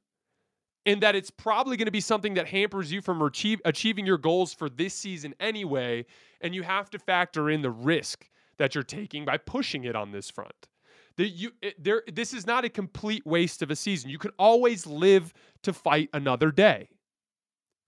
and 0.84 1.02
that 1.02 1.16
it's 1.16 1.30
probably 1.30 1.76
going 1.76 1.86
to 1.86 1.92
be 1.92 2.00
something 2.00 2.34
that 2.34 2.48
hampers 2.48 2.92
you 2.92 3.00
from 3.00 3.20
achieve, 3.22 3.60
achieving 3.64 4.06
your 4.06 4.18
goals 4.18 4.54
for 4.54 4.68
this 4.68 4.94
season 4.94 5.34
anyway. 5.40 6.04
And 6.40 6.54
you 6.54 6.62
have 6.62 6.90
to 6.90 6.98
factor 6.98 7.50
in 7.50 7.62
the 7.62 7.70
risk 7.70 8.28
that 8.58 8.74
you're 8.74 8.84
taking 8.84 9.24
by 9.24 9.38
pushing 9.38 9.84
it 9.84 9.96
on 9.96 10.12
this 10.12 10.30
front. 10.30 10.68
That 11.16 11.28
you, 11.28 11.50
it, 11.62 11.82
there, 11.82 12.02
this 12.12 12.32
is 12.32 12.46
not 12.46 12.64
a 12.64 12.68
complete 12.68 13.26
waste 13.26 13.62
of 13.62 13.70
a 13.70 13.76
season. 13.76 14.10
You 14.10 14.18
can 14.18 14.32
always 14.38 14.86
live 14.86 15.32
to 15.62 15.72
fight 15.72 16.10
another 16.12 16.50
day 16.50 16.88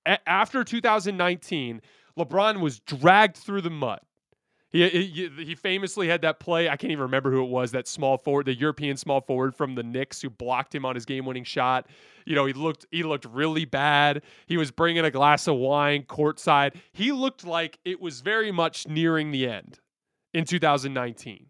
a- 0.09 0.29
after 0.29 0.65
2019, 0.65 1.83
LeBron 2.19 2.61
was 2.61 2.81
dragged 2.81 3.37
through 3.37 3.61
the 3.61 3.71
mud. 3.71 4.01
He, 4.71 4.87
he, 4.89 5.31
he 5.45 5.55
famously 5.55 6.09
had 6.09 6.21
that 6.23 6.41
play. 6.41 6.69
I 6.69 6.77
can't 6.77 6.91
even 6.91 7.03
remember 7.03 7.31
who 7.31 7.43
it 7.43 7.49
was. 7.49 7.71
That 7.73 7.89
small 7.89 8.19
forward, 8.19 8.47
the 8.47 8.55
European 8.55 8.99
small 8.99 9.23
forward 9.23 9.55
from 9.55 9.75
the 9.75 9.83
Knicks, 9.83 10.21
who 10.21 10.29
blocked 10.29 10.75
him 10.75 10.85
on 10.85 10.95
his 10.95 11.07
game-winning 11.07 11.45
shot. 11.45 11.87
You 12.27 12.35
know, 12.35 12.45
he 12.45 12.53
looked 12.53 12.85
he 12.91 13.03
looked 13.03 13.25
really 13.25 13.65
bad. 13.65 14.23
He 14.47 14.59
was 14.59 14.71
bringing 14.71 15.05
a 15.05 15.11
glass 15.11 15.47
of 15.47 15.57
wine 15.57 16.03
courtside. 16.03 16.77
He 16.93 17.13
looked 17.13 17.47
like 17.47 17.79
it 17.87 18.01
was 18.01 18.21
very 18.21 18.53
much 18.53 18.87
nearing 18.87 19.31
the 19.31 19.49
end 19.49 19.81
in 20.35 20.45
2019, 20.45 21.47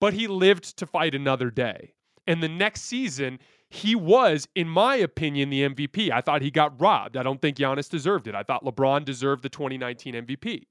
but 0.00 0.14
he 0.14 0.28
lived 0.28 0.76
to 0.76 0.86
fight 0.86 1.16
another 1.16 1.50
day. 1.50 1.94
And 2.28 2.42
the 2.42 2.48
next 2.48 2.82
season, 2.82 3.40
he 3.68 3.96
was, 3.96 4.46
in 4.54 4.68
my 4.68 4.94
opinion, 4.96 5.50
the 5.50 5.68
MVP. 5.68 6.12
I 6.12 6.20
thought 6.20 6.42
he 6.42 6.52
got 6.52 6.80
robbed. 6.80 7.16
I 7.16 7.24
don't 7.24 7.42
think 7.42 7.56
Giannis 7.56 7.90
deserved 7.90 8.28
it. 8.28 8.36
I 8.36 8.44
thought 8.44 8.64
LeBron 8.64 9.04
deserved 9.04 9.42
the 9.42 9.48
2019 9.48 10.14
MVP. 10.14 10.66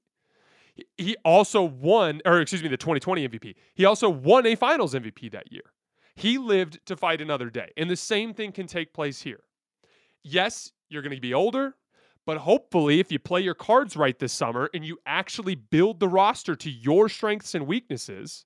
He 0.96 1.16
also 1.24 1.62
won, 1.62 2.20
or 2.24 2.40
excuse 2.40 2.62
me, 2.62 2.68
the 2.68 2.76
2020 2.76 3.28
MVP. 3.28 3.54
He 3.74 3.84
also 3.84 4.08
won 4.08 4.46
a 4.46 4.54
finals 4.54 4.94
MVP 4.94 5.30
that 5.32 5.50
year. 5.52 5.72
He 6.14 6.38
lived 6.38 6.80
to 6.86 6.96
fight 6.96 7.20
another 7.20 7.50
day. 7.50 7.72
And 7.76 7.90
the 7.90 7.96
same 7.96 8.34
thing 8.34 8.52
can 8.52 8.66
take 8.66 8.92
place 8.92 9.22
here. 9.22 9.40
Yes, 10.22 10.72
you're 10.88 11.02
going 11.02 11.14
to 11.14 11.20
be 11.20 11.34
older, 11.34 11.74
but 12.24 12.38
hopefully, 12.38 12.98
if 12.98 13.12
you 13.12 13.18
play 13.18 13.40
your 13.40 13.54
cards 13.54 13.96
right 13.96 14.18
this 14.18 14.32
summer 14.32 14.68
and 14.74 14.84
you 14.84 14.98
actually 15.06 15.54
build 15.54 16.00
the 16.00 16.08
roster 16.08 16.56
to 16.56 16.70
your 16.70 17.08
strengths 17.08 17.54
and 17.54 17.66
weaknesses, 17.66 18.44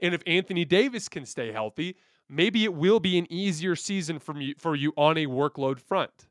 and 0.00 0.14
if 0.14 0.22
Anthony 0.26 0.64
Davis 0.64 1.08
can 1.08 1.24
stay 1.24 1.52
healthy, 1.52 1.96
maybe 2.28 2.64
it 2.64 2.74
will 2.74 3.00
be 3.00 3.18
an 3.18 3.32
easier 3.32 3.74
season 3.76 4.18
for 4.18 4.38
you, 4.38 4.54
for 4.58 4.76
you 4.76 4.92
on 4.96 5.16
a 5.16 5.26
workload 5.26 5.80
front. 5.80 6.28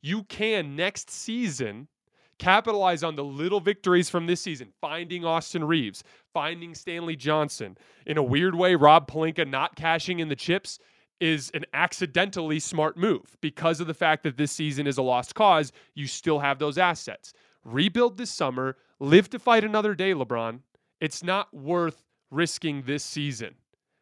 You 0.00 0.22
can 0.24 0.76
next 0.76 1.10
season 1.10 1.88
capitalize 2.38 3.02
on 3.02 3.16
the 3.16 3.24
little 3.24 3.60
victories 3.60 4.08
from 4.08 4.26
this 4.26 4.40
season, 4.40 4.72
finding 4.80 5.24
Austin 5.24 5.64
Reaves, 5.64 6.04
finding 6.32 6.74
Stanley 6.74 7.16
Johnson. 7.16 7.76
In 8.06 8.18
a 8.18 8.22
weird 8.22 8.54
way, 8.54 8.74
Rob 8.74 9.10
Pelinka 9.10 9.48
not 9.48 9.76
cashing 9.76 10.20
in 10.20 10.28
the 10.28 10.36
chips 10.36 10.78
is 11.20 11.50
an 11.54 11.64
accidentally 11.72 12.60
smart 12.60 12.96
move 12.96 13.36
because 13.40 13.80
of 13.80 13.86
the 13.86 13.94
fact 13.94 14.22
that 14.22 14.36
this 14.36 14.52
season 14.52 14.86
is 14.86 14.98
a 14.98 15.02
lost 15.02 15.34
cause. 15.34 15.72
You 15.94 16.06
still 16.06 16.38
have 16.38 16.58
those 16.58 16.78
assets. 16.78 17.32
Rebuild 17.64 18.16
this 18.16 18.30
summer, 18.30 18.76
live 19.00 19.28
to 19.30 19.38
fight 19.38 19.64
another 19.64 19.94
day, 19.94 20.12
LeBron. 20.12 20.60
It's 21.00 21.22
not 21.22 21.52
worth 21.52 22.04
risking 22.30 22.82
this 22.82 23.04
season 23.04 23.54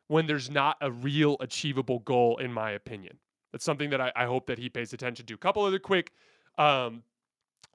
when 0.09 0.27
there's 0.27 0.51
not 0.51 0.77
a 0.81 0.91
real 0.91 1.37
achievable 1.41 2.01
goal, 2.01 2.37
in 2.39 2.53
my 2.53 2.73
opinion. 2.73 3.19
That's 3.53 3.65
something 3.65 3.91
that 3.91 4.01
I, 4.01 4.13
I 4.15 4.27
hope 4.27 4.47
that 4.47 4.59
he 4.59 4.69
pays 4.69 4.93
attention 4.93 5.27
to. 5.27 5.37
Couple 5.37 5.65
other 5.65 5.79
quick 5.79 6.13
um, 6.59 7.03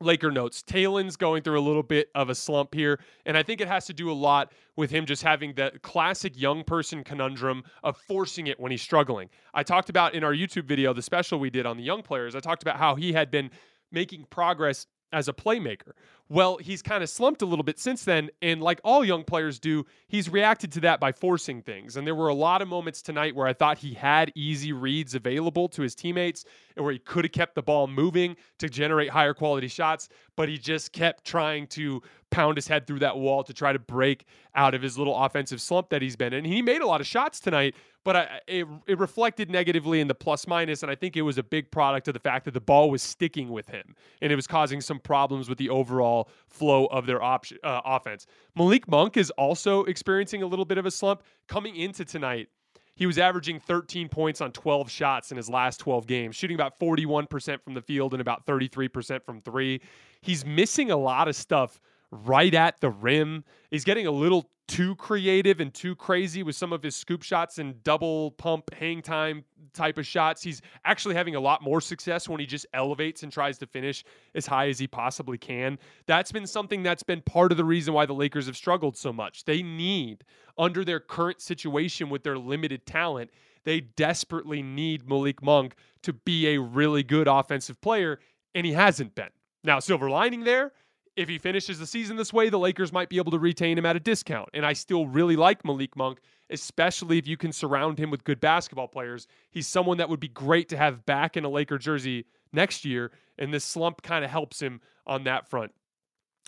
Laker 0.02 0.32
notes. 0.32 0.62
Talen's 0.62 1.16
going 1.16 1.44
through 1.44 1.60
a 1.60 1.62
little 1.62 1.84
bit 1.84 2.10
of 2.16 2.30
a 2.30 2.36
slump 2.36 2.74
here, 2.74 3.00
and 3.26 3.38
I 3.38 3.44
think 3.44 3.62
it 3.62 3.68
has 3.68 3.86
to 3.86 3.94
do 3.94 4.12
a 4.12 4.14
lot 4.14 4.52
with 4.76 4.90
him 4.90 5.06
just 5.06 5.24
having 5.24 5.54
that 5.56 5.82
classic 5.82 6.40
young 6.40 6.64
person 6.64 7.04
conundrum 7.04 7.64
of 7.84 7.98
forcing 8.08 8.48
it 8.48 8.60
when 8.60 8.72
he's 8.72 8.82
struggling. 8.82 9.30
I 9.54 9.64
talked 9.64 9.90
about 9.90 10.14
in 10.14 10.24
our 10.24 10.34
YouTube 10.34 10.66
video, 10.66 10.94
the 10.94 11.02
special 11.02 11.40
we 11.40 11.50
did 11.50 11.66
on 11.66 11.78
the 11.78 11.84
young 11.84 12.02
players, 12.02 12.36
I 12.36 12.40
talked 12.40 12.64
about 12.64 12.78
how 12.78 12.96
he 12.96 13.14
had 13.14 13.32
been 13.32 13.52
making 13.92 14.26
progress 14.30 14.88
as 15.12 15.28
a 15.28 15.34
playmaker. 15.34 15.92
Well, 16.30 16.58
he's 16.58 16.82
kind 16.82 17.04
of 17.04 17.10
slumped 17.10 17.42
a 17.42 17.46
little 17.46 17.64
bit 17.64 17.78
since 17.78 18.06
then. 18.06 18.30
And 18.42 18.62
like 18.62 18.80
all 18.84 19.04
young 19.04 19.24
players 19.24 19.60
do, 19.60 19.86
he's 20.08 20.30
reacted 20.30 20.72
to 20.74 20.80
that 20.82 21.00
by 21.00 21.12
forcing 21.12 21.62
things. 21.62 21.98
And 21.98 22.08
there 22.08 22.16
were 22.16 22.30
a 22.30 22.34
lot 22.34 22.62
of 22.62 22.68
moments 22.68 23.02
tonight 23.02 23.36
where 23.36 23.48
I 23.48 23.54
thought 23.54 23.78
he 23.78 23.94
had 23.94 24.32
easy 24.36 24.72
reads 24.72 25.14
available 25.14 25.68
to 25.70 25.82
his 25.82 25.94
teammates 25.94 26.46
and 26.76 26.86
where 26.86 26.94
he 26.94 27.00
could 27.00 27.26
have 27.26 27.34
kept 27.34 27.56
the 27.56 27.62
ball 27.62 27.88
moving 27.88 28.38
to 28.60 28.70
generate 28.70 29.10
higher 29.10 29.34
quality 29.34 29.68
shots, 29.68 30.08
but 30.38 30.48
he 30.48 30.58
just 30.58 30.94
kept 30.94 31.26
trying 31.26 31.68
to 31.68 32.02
pound 32.32 32.58
his 32.58 32.68
head 32.68 32.88
through 32.88 33.00
that 33.00 33.18
wall 33.18 33.44
to 33.44 33.54
try 33.54 33.72
to 33.72 33.80
break 33.80 34.26
out 34.56 34.74
of 34.74 34.82
his 34.82 34.98
little 34.98 35.16
offensive 35.16 35.62
slump 35.62 35.90
that 35.90 36.02
he's 36.02 36.16
been 36.16 36.34
in. 36.34 36.44
He 36.46 36.62
made 36.62 36.82
a 36.82 36.88
lot 36.88 37.02
of 37.02 37.08
shots 37.08 37.40
tonight, 37.40 37.76
but 38.04 38.16
I, 38.16 38.40
it, 38.48 38.68
it 38.88 38.98
reflected 38.98 39.52
negatively 39.52 40.00
in 40.00 40.08
the 40.08 40.16
plus 40.16 40.48
minus, 40.48 40.82
and 40.82 40.92
I 40.92 40.96
think 40.96 41.16
it 41.16 41.22
was 41.22 41.38
a 41.38 41.44
big 41.44 41.70
product 41.70 42.08
of 42.08 42.14
the 42.14 42.20
fact 42.20 42.46
that 42.46 42.54
the 42.54 42.62
ball 42.62 42.90
was 42.90 43.04
sticking 43.04 43.50
with 43.50 43.70
him, 43.70 43.96
and 44.22 44.32
it 44.32 44.36
was 44.36 44.48
causing 44.48 44.82
some 44.82 45.00
problems 45.00 45.48
with 45.48 45.58
the 45.58 45.70
overall 45.70 46.30
flow 46.48 46.86
of 46.88 47.06
their 47.06 47.22
option, 47.22 47.60
uh, 47.64 47.82
offense. 47.86 48.26
Malik 48.56 48.88
Monk 48.88 49.18
is 49.18 49.30
also 49.32 49.84
experiencing 49.84 50.42
a 50.42 50.48
little 50.48 50.66
bit 50.66 50.78
of 50.78 50.86
a 50.86 50.92
slump 50.92 51.24
coming 51.48 51.76
into 51.76 52.04
tonight. 52.04 52.48
He 52.96 53.06
was 53.06 53.18
averaging 53.18 53.60
13 53.60 54.10
points 54.10 54.42
on 54.42 54.52
12 54.52 54.90
shots 54.90 55.32
in 55.32 55.38
his 55.38 55.50
last 55.50 55.80
12 55.80 56.08
games, 56.08 56.36
shooting 56.36 56.56
about 56.56 56.80
41% 56.80 57.62
from 57.64 57.74
the 57.74 57.82
field 57.82 58.14
and 58.14 58.22
about 58.22 58.46
33% 58.46 59.24
from 59.26 59.42
three. 59.42 59.82
He's 60.22 60.46
missing 60.46 60.92
a 60.92 60.98
lot 60.98 61.28
of 61.28 61.36
stuff 61.36 61.80
right 62.12 62.54
at 62.54 62.80
the 62.82 62.90
rim. 62.90 63.44
He's 63.70 63.84
getting 63.84 64.08
a 64.08 64.12
little 64.12 64.50
too 64.68 64.96
creative 64.96 65.60
and 65.60 65.74
too 65.74 65.96
crazy 65.96 66.44
with 66.44 66.56
some 66.56 66.72
of 66.72 66.82
his 66.82 66.96
scoop 66.96 67.24
shots 67.24 67.58
and 67.58 67.84
double 67.84 68.32
pump 68.32 68.74
hang 68.74 69.02
time 69.02 69.44
type 69.74 69.98
of 69.98 70.06
shots. 70.06 70.42
He's 70.42 70.62
actually 70.86 71.16
having 71.16 71.36
a 71.36 71.42
lot 71.42 71.62
more 71.62 71.82
success 71.82 72.30
when 72.30 72.40
he 72.40 72.46
just 72.46 72.66
elevates 72.74 73.24
and 73.24 73.32
tries 73.32 73.58
to 73.58 73.68
finish 73.68 74.06
as 74.34 74.46
high 74.46 74.70
as 74.70 74.80
he 74.80 74.88
possibly 74.88 75.38
can. 75.38 75.78
That's 76.06 76.32
been 76.32 76.48
something 76.48 76.84
that's 76.84 77.04
been 77.04 77.22
part 77.22 77.52
of 77.52 77.58
the 77.58 77.66
reason 77.66 77.94
why 77.94 78.06
the 78.06 78.14
Lakers 78.14 78.46
have 78.46 78.56
struggled 78.56 78.96
so 78.96 79.12
much. 79.12 79.44
They 79.44 79.62
need, 79.62 80.24
under 80.58 80.86
their 80.86 81.02
current 81.02 81.42
situation 81.42 82.10
with 82.10 82.24
their 82.24 82.38
limited 82.38 82.86
talent, 82.86 83.32
they 83.66 83.82
desperately 83.82 84.62
need 84.62 85.08
Malik 85.08 85.44
Monk 85.44 85.76
to 86.04 86.14
be 86.14 86.48
a 86.48 86.62
really 86.62 87.04
good 87.04 87.28
offensive 87.28 87.80
player, 87.82 88.20
and 88.56 88.66
he 88.66 88.72
hasn't 88.72 89.16
been. 89.16 89.30
Now, 89.64 89.80
silver 89.80 90.10
lining 90.10 90.46
there, 90.46 90.72
if 91.16 91.28
he 91.28 91.38
finishes 91.38 91.80
the 91.80 91.86
season 91.86 92.16
this 92.16 92.32
way, 92.32 92.50
the 92.50 92.60
Lakers 92.60 92.94
might 92.94 93.10
be 93.10 93.18
able 93.18 93.32
to 93.32 93.40
retain 93.40 93.78
him 93.78 93.86
at 93.86 93.96
a 93.96 94.00
discount. 94.00 94.50
And 94.54 94.66
I 94.66 94.74
still 94.74 95.08
really 95.08 95.36
like 95.36 95.66
Malik 95.66 95.96
Monk, 95.96 96.20
especially 96.50 97.18
if 97.18 97.28
you 97.28 97.38
can 97.38 97.52
surround 97.52 98.00
him 98.00 98.10
with 98.10 98.24
good 98.24 98.40
basketball 98.40 98.88
players. 98.88 99.28
He's 99.50 99.68
someone 99.68 99.98
that 99.98 100.10
would 100.10 100.20
be 100.20 100.30
great 100.30 100.70
to 100.70 100.78
have 100.78 101.06
back 101.06 101.36
in 101.36 101.44
a 101.44 101.50
Laker 101.50 101.78
jersey 101.78 102.26
next 102.54 102.86
year, 102.86 103.12
and 103.38 103.54
this 103.54 103.66
slump 103.66 104.02
kind 104.02 104.24
of 104.24 104.32
helps 104.32 104.62
him 104.62 104.82
on 105.06 105.26
that 105.26 105.50
front. 105.50 105.72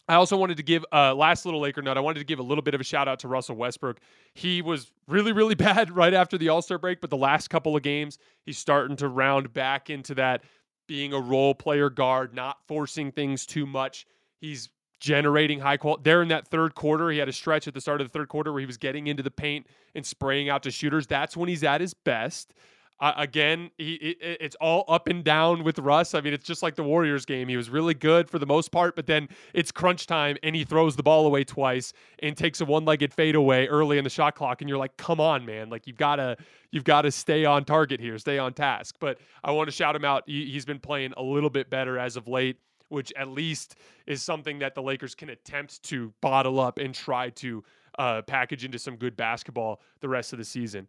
I 0.08 0.16
also 0.16 0.36
wanted 0.36 0.58
to 0.58 0.64
give 0.64 0.84
a 0.92 0.98
uh, 0.98 1.14
last 1.16 1.46
little 1.46 1.62
Laker 1.62 1.82
note. 1.82 1.96
I 1.96 2.02
wanted 2.02 2.20
to 2.20 2.26
give 2.26 2.40
a 2.40 2.44
little 2.44 2.62
bit 2.62 2.74
of 2.74 2.82
a 2.82 2.84
shout 2.84 3.08
out 3.08 3.20
to 3.20 3.30
Russell 3.30 3.56
Westbrook. 3.56 4.02
He 4.34 4.62
was 4.62 4.92
really, 5.08 5.32
really 5.32 5.56
bad 5.56 5.96
right 5.96 6.14
after 6.14 6.38
the 6.38 6.50
All 6.50 6.62
Star 6.62 6.78
break, 6.78 7.00
but 7.00 7.10
the 7.10 7.18
last 7.18 7.50
couple 7.50 7.76
of 7.76 7.84
games, 7.84 8.18
he's 8.46 8.58
starting 8.58 8.98
to 8.98 9.08
round 9.08 9.54
back 9.54 9.90
into 9.90 10.16
that 10.16 10.44
being 10.88 11.14
a 11.14 11.20
role 11.20 11.56
player 11.56 11.90
guard, 11.90 12.34
not 12.34 12.58
forcing 12.68 13.12
things 13.12 13.46
too 13.46 13.66
much. 13.66 14.06
He's 14.44 14.68
generating 15.00 15.62
high 15.62 15.78
quality. 15.78 16.02
There 16.04 16.22
in 16.22 16.28
that 16.28 16.50
third 16.50 16.76
quarter, 16.76 17.10
he 17.10 17.18
had 17.18 17.30
a 17.30 17.34
stretch 17.34 17.66
at 17.66 17.74
the 17.74 17.80
start 17.80 18.02
of 18.02 18.08
the 18.08 18.12
third 18.12 18.28
quarter 18.28 18.52
where 18.52 18.60
he 18.60 18.66
was 18.66 18.76
getting 18.76 19.08
into 19.08 19.24
the 19.24 19.32
paint 19.32 19.68
and 19.96 20.06
spraying 20.06 20.50
out 20.50 20.64
to 20.64 20.72
shooters. 20.72 21.08
That's 21.08 21.38
when 21.38 21.48
he's 21.48 21.64
at 21.64 21.80
his 21.80 21.94
best. 21.94 22.54
Uh, 23.00 23.14
again, 23.16 23.72
he, 23.78 23.94
it, 23.96 24.38
it's 24.42 24.56
all 24.60 24.84
up 24.90 25.08
and 25.08 25.24
down 25.24 25.64
with 25.64 25.80
Russ. 25.80 26.14
I 26.14 26.20
mean, 26.20 26.34
it's 26.34 26.46
just 26.46 26.62
like 26.62 26.76
the 26.76 26.84
Warriors 26.84 27.26
game. 27.26 27.48
He 27.48 27.56
was 27.56 27.70
really 27.70 27.94
good 27.94 28.30
for 28.30 28.38
the 28.38 28.46
most 28.46 28.70
part, 28.72 28.98
but 28.98 29.08
then 29.08 29.30
it's 29.54 29.72
crunch 29.72 30.08
time 30.08 30.36
and 30.44 30.56
he 30.56 30.66
throws 30.66 30.98
the 30.98 31.04
ball 31.04 31.26
away 31.26 31.46
twice 31.46 31.94
and 32.20 32.36
takes 32.36 32.60
a 32.60 32.66
one-legged 32.66 33.14
fade 33.14 33.36
away 33.36 33.68
early 33.68 33.98
in 33.98 34.04
the 34.04 34.10
shot 34.10 34.36
clock. 34.36 34.62
And 34.62 34.70
you're 34.70 34.78
like, 34.78 34.98
come 34.98 35.22
on, 35.22 35.46
man! 35.46 35.70
Like 35.70 35.88
you've 35.88 35.98
got 35.98 36.18
to 36.18 36.36
you've 36.72 36.84
got 36.84 37.04
to 37.04 37.12
stay 37.12 37.46
on 37.46 37.64
target 37.64 38.02
here, 38.02 38.18
stay 38.18 38.40
on 38.40 38.54
task. 38.54 38.96
But 39.00 39.20
I 39.42 39.52
want 39.52 39.68
to 39.68 39.72
shout 39.72 39.96
him 39.96 40.04
out. 40.04 40.24
He, 40.26 40.52
he's 40.52 40.66
been 40.66 40.80
playing 40.80 41.14
a 41.16 41.24
little 41.24 41.50
bit 41.50 41.70
better 41.70 41.98
as 41.98 42.18
of 42.18 42.28
late 42.28 42.58
which 42.94 43.12
at 43.18 43.28
least 43.28 43.76
is 44.06 44.22
something 44.22 44.60
that 44.60 44.76
the 44.76 44.82
Lakers 44.82 45.16
can 45.16 45.30
attempt 45.30 45.82
to 45.84 46.14
bottle 46.22 46.60
up 46.60 46.78
and 46.78 46.94
try 46.94 47.30
to 47.32 47.64
uh, 47.98 48.22
package 48.22 48.64
into 48.64 48.78
some 48.78 48.96
good 48.96 49.18
basketball 49.18 49.82
the 50.00 50.08
rest 50.08 50.32
of 50.32 50.40
the 50.40 50.46
season. 50.46 50.88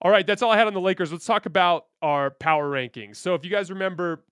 All 0.00 0.10
right, 0.10 0.26
that's 0.26 0.42
all 0.42 0.50
I 0.50 0.56
had 0.56 0.66
on 0.66 0.74
the 0.74 0.80
Lakers. 0.80 1.12
Let's 1.12 1.26
talk 1.26 1.46
about 1.46 1.86
our 2.00 2.30
power 2.30 2.68
rankings. 2.68 3.16
So 3.16 3.34
if 3.34 3.44
you 3.44 3.50
guys 3.50 3.70
remember 3.70 4.24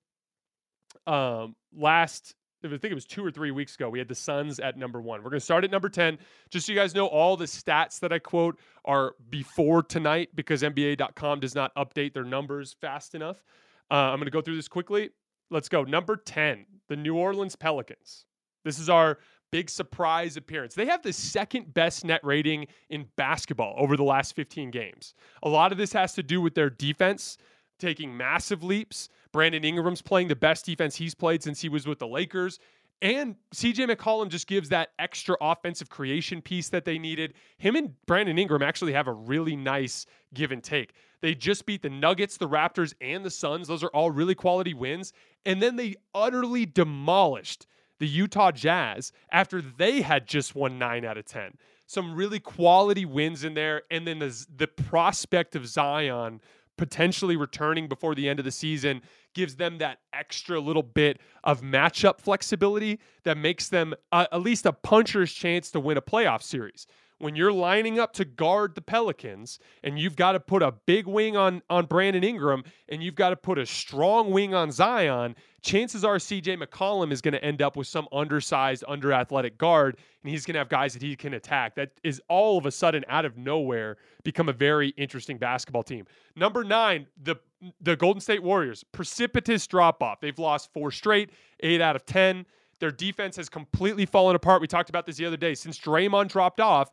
um, 1.06 1.54
last 1.76 2.34
I 2.64 2.68
think 2.68 2.84
it 2.84 2.94
was 2.94 3.06
two 3.06 3.24
or 3.24 3.30
three 3.30 3.50
weeks 3.50 3.74
ago. 3.74 3.88
We 3.88 3.98
had 3.98 4.08
the 4.08 4.14
Suns 4.14 4.60
at 4.60 4.76
number 4.76 5.00
one. 5.00 5.22
We're 5.22 5.30
going 5.30 5.40
to 5.40 5.44
start 5.44 5.64
at 5.64 5.70
number 5.70 5.88
10. 5.88 6.18
Just 6.50 6.66
so 6.66 6.72
you 6.72 6.78
guys 6.78 6.94
know, 6.94 7.06
all 7.06 7.36
the 7.36 7.46
stats 7.46 8.00
that 8.00 8.12
I 8.12 8.18
quote 8.18 8.58
are 8.84 9.14
before 9.30 9.82
tonight 9.82 10.28
because 10.34 10.62
NBA.com 10.62 11.40
does 11.40 11.54
not 11.54 11.74
update 11.74 12.12
their 12.12 12.24
numbers 12.24 12.76
fast 12.78 13.14
enough. 13.14 13.42
Uh, 13.90 13.94
I'm 13.94 14.18
going 14.18 14.26
to 14.26 14.30
go 14.30 14.42
through 14.42 14.56
this 14.56 14.68
quickly. 14.68 15.10
Let's 15.50 15.68
go. 15.68 15.82
Number 15.84 16.16
10, 16.16 16.64
the 16.88 16.96
New 16.96 17.16
Orleans 17.16 17.56
Pelicans. 17.56 18.26
This 18.64 18.78
is 18.78 18.88
our 18.88 19.18
big 19.50 19.68
surprise 19.68 20.36
appearance. 20.36 20.74
They 20.74 20.86
have 20.86 21.02
the 21.02 21.12
second 21.12 21.74
best 21.74 22.04
net 22.04 22.20
rating 22.22 22.66
in 22.88 23.06
basketball 23.16 23.74
over 23.78 23.96
the 23.96 24.04
last 24.04 24.36
15 24.36 24.70
games. 24.70 25.14
A 25.42 25.48
lot 25.48 25.72
of 25.72 25.78
this 25.78 25.92
has 25.92 26.14
to 26.14 26.22
do 26.22 26.40
with 26.40 26.54
their 26.54 26.70
defense 26.70 27.36
taking 27.78 28.16
massive 28.16 28.62
leaps. 28.62 29.08
Brandon 29.32 29.64
Ingram's 29.64 30.02
playing 30.02 30.28
the 30.28 30.36
best 30.36 30.66
defense 30.66 30.96
he's 30.96 31.14
played 31.14 31.42
since 31.42 31.60
he 31.60 31.68
was 31.68 31.86
with 31.86 31.98
the 31.98 32.06
Lakers. 32.06 32.58
And 33.02 33.36
CJ 33.54 33.90
McCollum 33.90 34.28
just 34.28 34.46
gives 34.46 34.68
that 34.68 34.90
extra 34.98 35.34
offensive 35.40 35.88
creation 35.88 36.42
piece 36.42 36.68
that 36.68 36.84
they 36.84 36.98
needed. 36.98 37.34
Him 37.56 37.74
and 37.74 37.94
Brandon 38.06 38.38
Ingram 38.38 38.62
actually 38.62 38.92
have 38.92 39.08
a 39.08 39.12
really 39.12 39.56
nice 39.56 40.04
give 40.34 40.52
and 40.52 40.62
take. 40.62 40.92
They 41.20 41.34
just 41.34 41.66
beat 41.66 41.82
the 41.82 41.90
Nuggets, 41.90 42.36
the 42.36 42.48
Raptors, 42.48 42.94
and 43.00 43.24
the 43.24 43.30
Suns. 43.30 43.68
Those 43.68 43.84
are 43.84 43.88
all 43.88 44.10
really 44.10 44.34
quality 44.34 44.74
wins. 44.74 45.12
And 45.44 45.62
then 45.62 45.76
they 45.76 45.96
utterly 46.14 46.66
demolished 46.66 47.66
the 47.98 48.08
Utah 48.08 48.50
Jazz 48.50 49.12
after 49.30 49.60
they 49.60 50.00
had 50.00 50.26
just 50.26 50.54
won 50.54 50.78
9 50.78 51.04
out 51.04 51.18
of 51.18 51.26
10. 51.26 51.56
Some 51.86 52.14
really 52.14 52.40
quality 52.40 53.04
wins 53.04 53.44
in 53.44 53.54
there 53.54 53.82
and 53.90 54.06
then 54.06 54.20
the 54.20 54.46
the 54.56 54.68
prospect 54.68 55.56
of 55.56 55.66
Zion 55.66 56.40
potentially 56.80 57.36
returning 57.36 57.88
before 57.88 58.14
the 58.14 58.26
end 58.26 58.38
of 58.38 58.44
the 58.46 58.50
season 58.50 59.02
gives 59.34 59.56
them 59.56 59.76
that 59.78 59.98
extra 60.14 60.58
little 60.58 60.82
bit 60.82 61.20
of 61.44 61.60
matchup 61.60 62.18
flexibility 62.18 62.98
that 63.24 63.36
makes 63.36 63.68
them 63.68 63.92
uh, 64.12 64.26
at 64.32 64.40
least 64.40 64.64
a 64.64 64.72
puncher's 64.72 65.30
chance 65.32 65.70
to 65.70 65.78
win 65.78 65.98
a 65.98 66.02
playoff 66.02 66.42
series 66.42 66.86
when 67.20 67.36
you're 67.36 67.52
lining 67.52 67.98
up 67.98 68.12
to 68.14 68.24
guard 68.24 68.74
the 68.74 68.80
Pelicans 68.80 69.58
and 69.84 69.98
you've 69.98 70.16
got 70.16 70.32
to 70.32 70.40
put 70.40 70.62
a 70.62 70.72
big 70.86 71.06
wing 71.06 71.36
on 71.36 71.62
on 71.70 71.86
Brandon 71.86 72.24
Ingram 72.24 72.64
and 72.88 73.02
you've 73.02 73.14
got 73.14 73.30
to 73.30 73.36
put 73.36 73.58
a 73.58 73.66
strong 73.66 74.30
wing 74.30 74.54
on 74.54 74.72
Zion, 74.72 75.36
chances 75.62 76.04
are 76.04 76.16
CJ 76.16 76.62
McCollum 76.62 77.12
is 77.12 77.20
going 77.20 77.32
to 77.32 77.44
end 77.44 77.60
up 77.60 77.76
with 77.76 77.86
some 77.86 78.08
undersized, 78.10 78.82
under 78.88 79.12
athletic 79.12 79.58
guard 79.58 79.98
and 80.22 80.30
he's 80.30 80.46
going 80.46 80.54
to 80.54 80.58
have 80.58 80.68
guys 80.68 80.94
that 80.94 81.02
he 81.02 81.14
can 81.14 81.34
attack. 81.34 81.74
That 81.74 81.92
is 82.02 82.20
all 82.28 82.58
of 82.58 82.66
a 82.66 82.70
sudden 82.70 83.04
out 83.08 83.24
of 83.24 83.36
nowhere 83.36 83.98
become 84.24 84.48
a 84.48 84.54
very 84.54 84.88
interesting 84.90 85.36
basketball 85.38 85.82
team. 85.82 86.06
Number 86.36 86.64
9, 86.64 87.06
the 87.22 87.36
the 87.82 87.94
Golden 87.94 88.22
State 88.22 88.42
Warriors, 88.42 88.84
precipitous 88.84 89.66
drop 89.66 90.02
off. 90.02 90.20
They've 90.20 90.38
lost 90.38 90.72
4 90.72 90.90
straight, 90.90 91.30
8 91.60 91.82
out 91.82 91.94
of 91.94 92.06
10. 92.06 92.46
Their 92.80 92.90
defense 92.90 93.36
has 93.36 93.48
completely 93.48 94.06
fallen 94.06 94.34
apart. 94.34 94.60
We 94.60 94.66
talked 94.66 94.90
about 94.90 95.06
this 95.06 95.16
the 95.16 95.26
other 95.26 95.36
day. 95.36 95.54
Since 95.54 95.78
Draymond 95.78 96.28
dropped 96.28 96.60
off, 96.60 96.90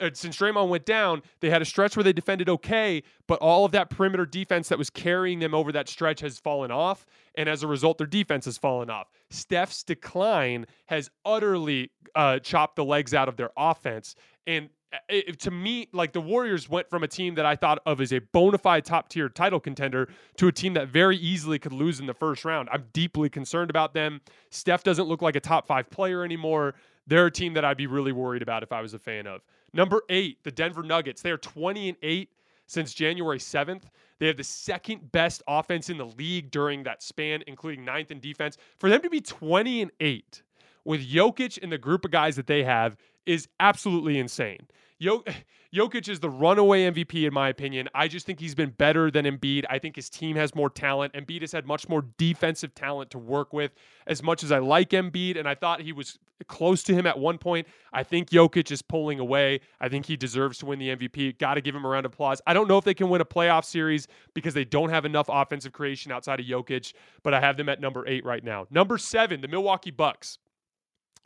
uh, 0.00 0.10
since 0.12 0.36
Draymond 0.36 0.68
went 0.68 0.84
down, 0.84 1.22
they 1.40 1.50
had 1.50 1.62
a 1.62 1.64
stretch 1.64 1.96
where 1.96 2.04
they 2.04 2.12
defended 2.12 2.48
okay, 2.48 3.02
but 3.26 3.38
all 3.40 3.64
of 3.64 3.72
that 3.72 3.90
perimeter 3.90 4.26
defense 4.26 4.68
that 4.68 4.78
was 4.78 4.90
carrying 4.90 5.38
them 5.38 5.54
over 5.54 5.70
that 5.72 5.88
stretch 5.88 6.20
has 6.20 6.38
fallen 6.38 6.70
off. 6.70 7.06
And 7.36 7.48
as 7.48 7.62
a 7.62 7.66
result, 7.66 7.98
their 7.98 8.06
defense 8.06 8.44
has 8.46 8.58
fallen 8.58 8.90
off. 8.90 9.08
Steph's 9.30 9.82
decline 9.84 10.66
has 10.86 11.10
utterly 11.24 11.90
uh, 12.14 12.38
chopped 12.40 12.76
the 12.76 12.84
legs 12.84 13.14
out 13.14 13.28
of 13.28 13.36
their 13.36 13.50
offense. 13.56 14.14
And 14.46 14.70
it, 15.08 15.40
to 15.40 15.50
me, 15.50 15.88
like 15.92 16.12
the 16.12 16.20
Warriors 16.20 16.68
went 16.68 16.88
from 16.88 17.02
a 17.02 17.08
team 17.08 17.34
that 17.34 17.44
I 17.44 17.56
thought 17.56 17.80
of 17.84 18.00
as 18.00 18.12
a 18.12 18.20
bona 18.20 18.58
fide 18.58 18.84
top 18.84 19.08
tier 19.08 19.28
title 19.28 19.60
contender 19.60 20.08
to 20.36 20.48
a 20.48 20.52
team 20.52 20.74
that 20.74 20.88
very 20.88 21.16
easily 21.16 21.58
could 21.58 21.72
lose 21.72 22.00
in 22.00 22.06
the 22.06 22.14
first 22.14 22.44
round. 22.44 22.68
I'm 22.72 22.86
deeply 22.92 23.28
concerned 23.28 23.70
about 23.70 23.92
them. 23.92 24.20
Steph 24.50 24.82
doesn't 24.82 25.06
look 25.06 25.22
like 25.22 25.36
a 25.36 25.40
top 25.40 25.66
five 25.66 25.90
player 25.90 26.24
anymore. 26.24 26.74
They're 27.06 27.26
a 27.26 27.30
team 27.30 27.54
that 27.54 27.64
I'd 27.64 27.76
be 27.76 27.86
really 27.86 28.12
worried 28.12 28.42
about 28.42 28.62
if 28.62 28.72
I 28.72 28.80
was 28.80 28.94
a 28.94 28.98
fan 28.98 29.26
of. 29.26 29.42
Number 29.72 30.02
eight, 30.08 30.42
the 30.44 30.50
Denver 30.50 30.82
Nuggets. 30.82 31.22
They 31.22 31.30
are 31.30 31.38
20 31.38 31.90
and 31.90 31.98
8 32.02 32.30
since 32.66 32.94
January 32.94 33.38
7th. 33.38 33.82
They 34.18 34.26
have 34.26 34.36
the 34.36 34.44
second 34.44 35.12
best 35.12 35.42
offense 35.46 35.90
in 35.90 35.98
the 35.98 36.06
league 36.06 36.50
during 36.50 36.82
that 36.84 37.02
span, 37.02 37.42
including 37.46 37.84
ninth 37.84 38.10
in 38.10 38.20
defense. 38.20 38.56
For 38.78 38.88
them 38.88 39.02
to 39.02 39.10
be 39.10 39.20
20 39.20 39.82
and 39.82 39.90
8 40.00 40.42
with 40.84 41.06
Jokic 41.06 41.62
and 41.62 41.70
the 41.70 41.78
group 41.78 42.04
of 42.04 42.10
guys 42.10 42.36
that 42.36 42.46
they 42.46 42.64
have 42.64 42.96
is 43.28 43.46
absolutely 43.60 44.18
insane. 44.18 44.66
Jokic 45.00 46.08
is 46.08 46.18
the 46.18 46.30
runaway 46.30 46.90
MVP 46.90 47.26
in 47.26 47.32
my 47.32 47.50
opinion. 47.50 47.88
I 47.94 48.08
just 48.08 48.26
think 48.26 48.40
he's 48.40 48.54
been 48.54 48.70
better 48.70 49.10
than 49.10 49.26
Embiid. 49.26 49.64
I 49.68 49.78
think 49.78 49.94
his 49.96 50.08
team 50.08 50.34
has 50.36 50.54
more 50.54 50.70
talent. 50.70 51.12
Embiid 51.12 51.42
has 51.42 51.52
had 51.52 51.66
much 51.66 51.88
more 51.88 52.04
defensive 52.16 52.74
talent 52.74 53.10
to 53.10 53.18
work 53.18 53.52
with. 53.52 53.72
As 54.06 54.22
much 54.22 54.42
as 54.42 54.50
I 54.50 54.58
like 54.58 54.90
Embiid, 54.90 55.38
and 55.38 55.46
I 55.46 55.54
thought 55.54 55.82
he 55.82 55.92
was 55.92 56.18
close 56.46 56.82
to 56.84 56.94
him 56.94 57.06
at 57.06 57.18
one 57.18 57.38
point, 57.38 57.68
I 57.92 58.02
think 58.02 58.30
Jokic 58.30 58.72
is 58.72 58.80
pulling 58.82 59.20
away. 59.20 59.60
I 59.80 59.88
think 59.88 60.06
he 60.06 60.16
deserves 60.16 60.58
to 60.58 60.66
win 60.66 60.78
the 60.78 60.96
MVP. 60.96 61.38
Got 61.38 61.54
to 61.54 61.60
give 61.60 61.74
him 61.74 61.84
a 61.84 61.88
round 61.88 62.06
of 62.06 62.12
applause. 62.14 62.40
I 62.46 62.54
don't 62.54 62.66
know 62.66 62.78
if 62.78 62.84
they 62.84 62.94
can 62.94 63.08
win 63.10 63.20
a 63.20 63.26
playoff 63.26 63.64
series 63.64 64.08
because 64.34 64.54
they 64.54 64.64
don't 64.64 64.90
have 64.90 65.04
enough 65.04 65.26
offensive 65.28 65.72
creation 65.72 66.10
outside 66.10 66.40
of 66.40 66.46
Jokic, 66.46 66.94
but 67.22 67.34
I 67.34 67.40
have 67.40 67.56
them 67.56 67.68
at 67.68 67.80
number 67.80 68.06
eight 68.08 68.24
right 68.24 68.42
now. 68.42 68.66
Number 68.70 68.98
seven, 68.98 69.42
the 69.42 69.48
Milwaukee 69.48 69.90
Bucks. 69.90 70.38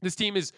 This 0.02 0.16
team 0.16 0.36
is 0.36 0.52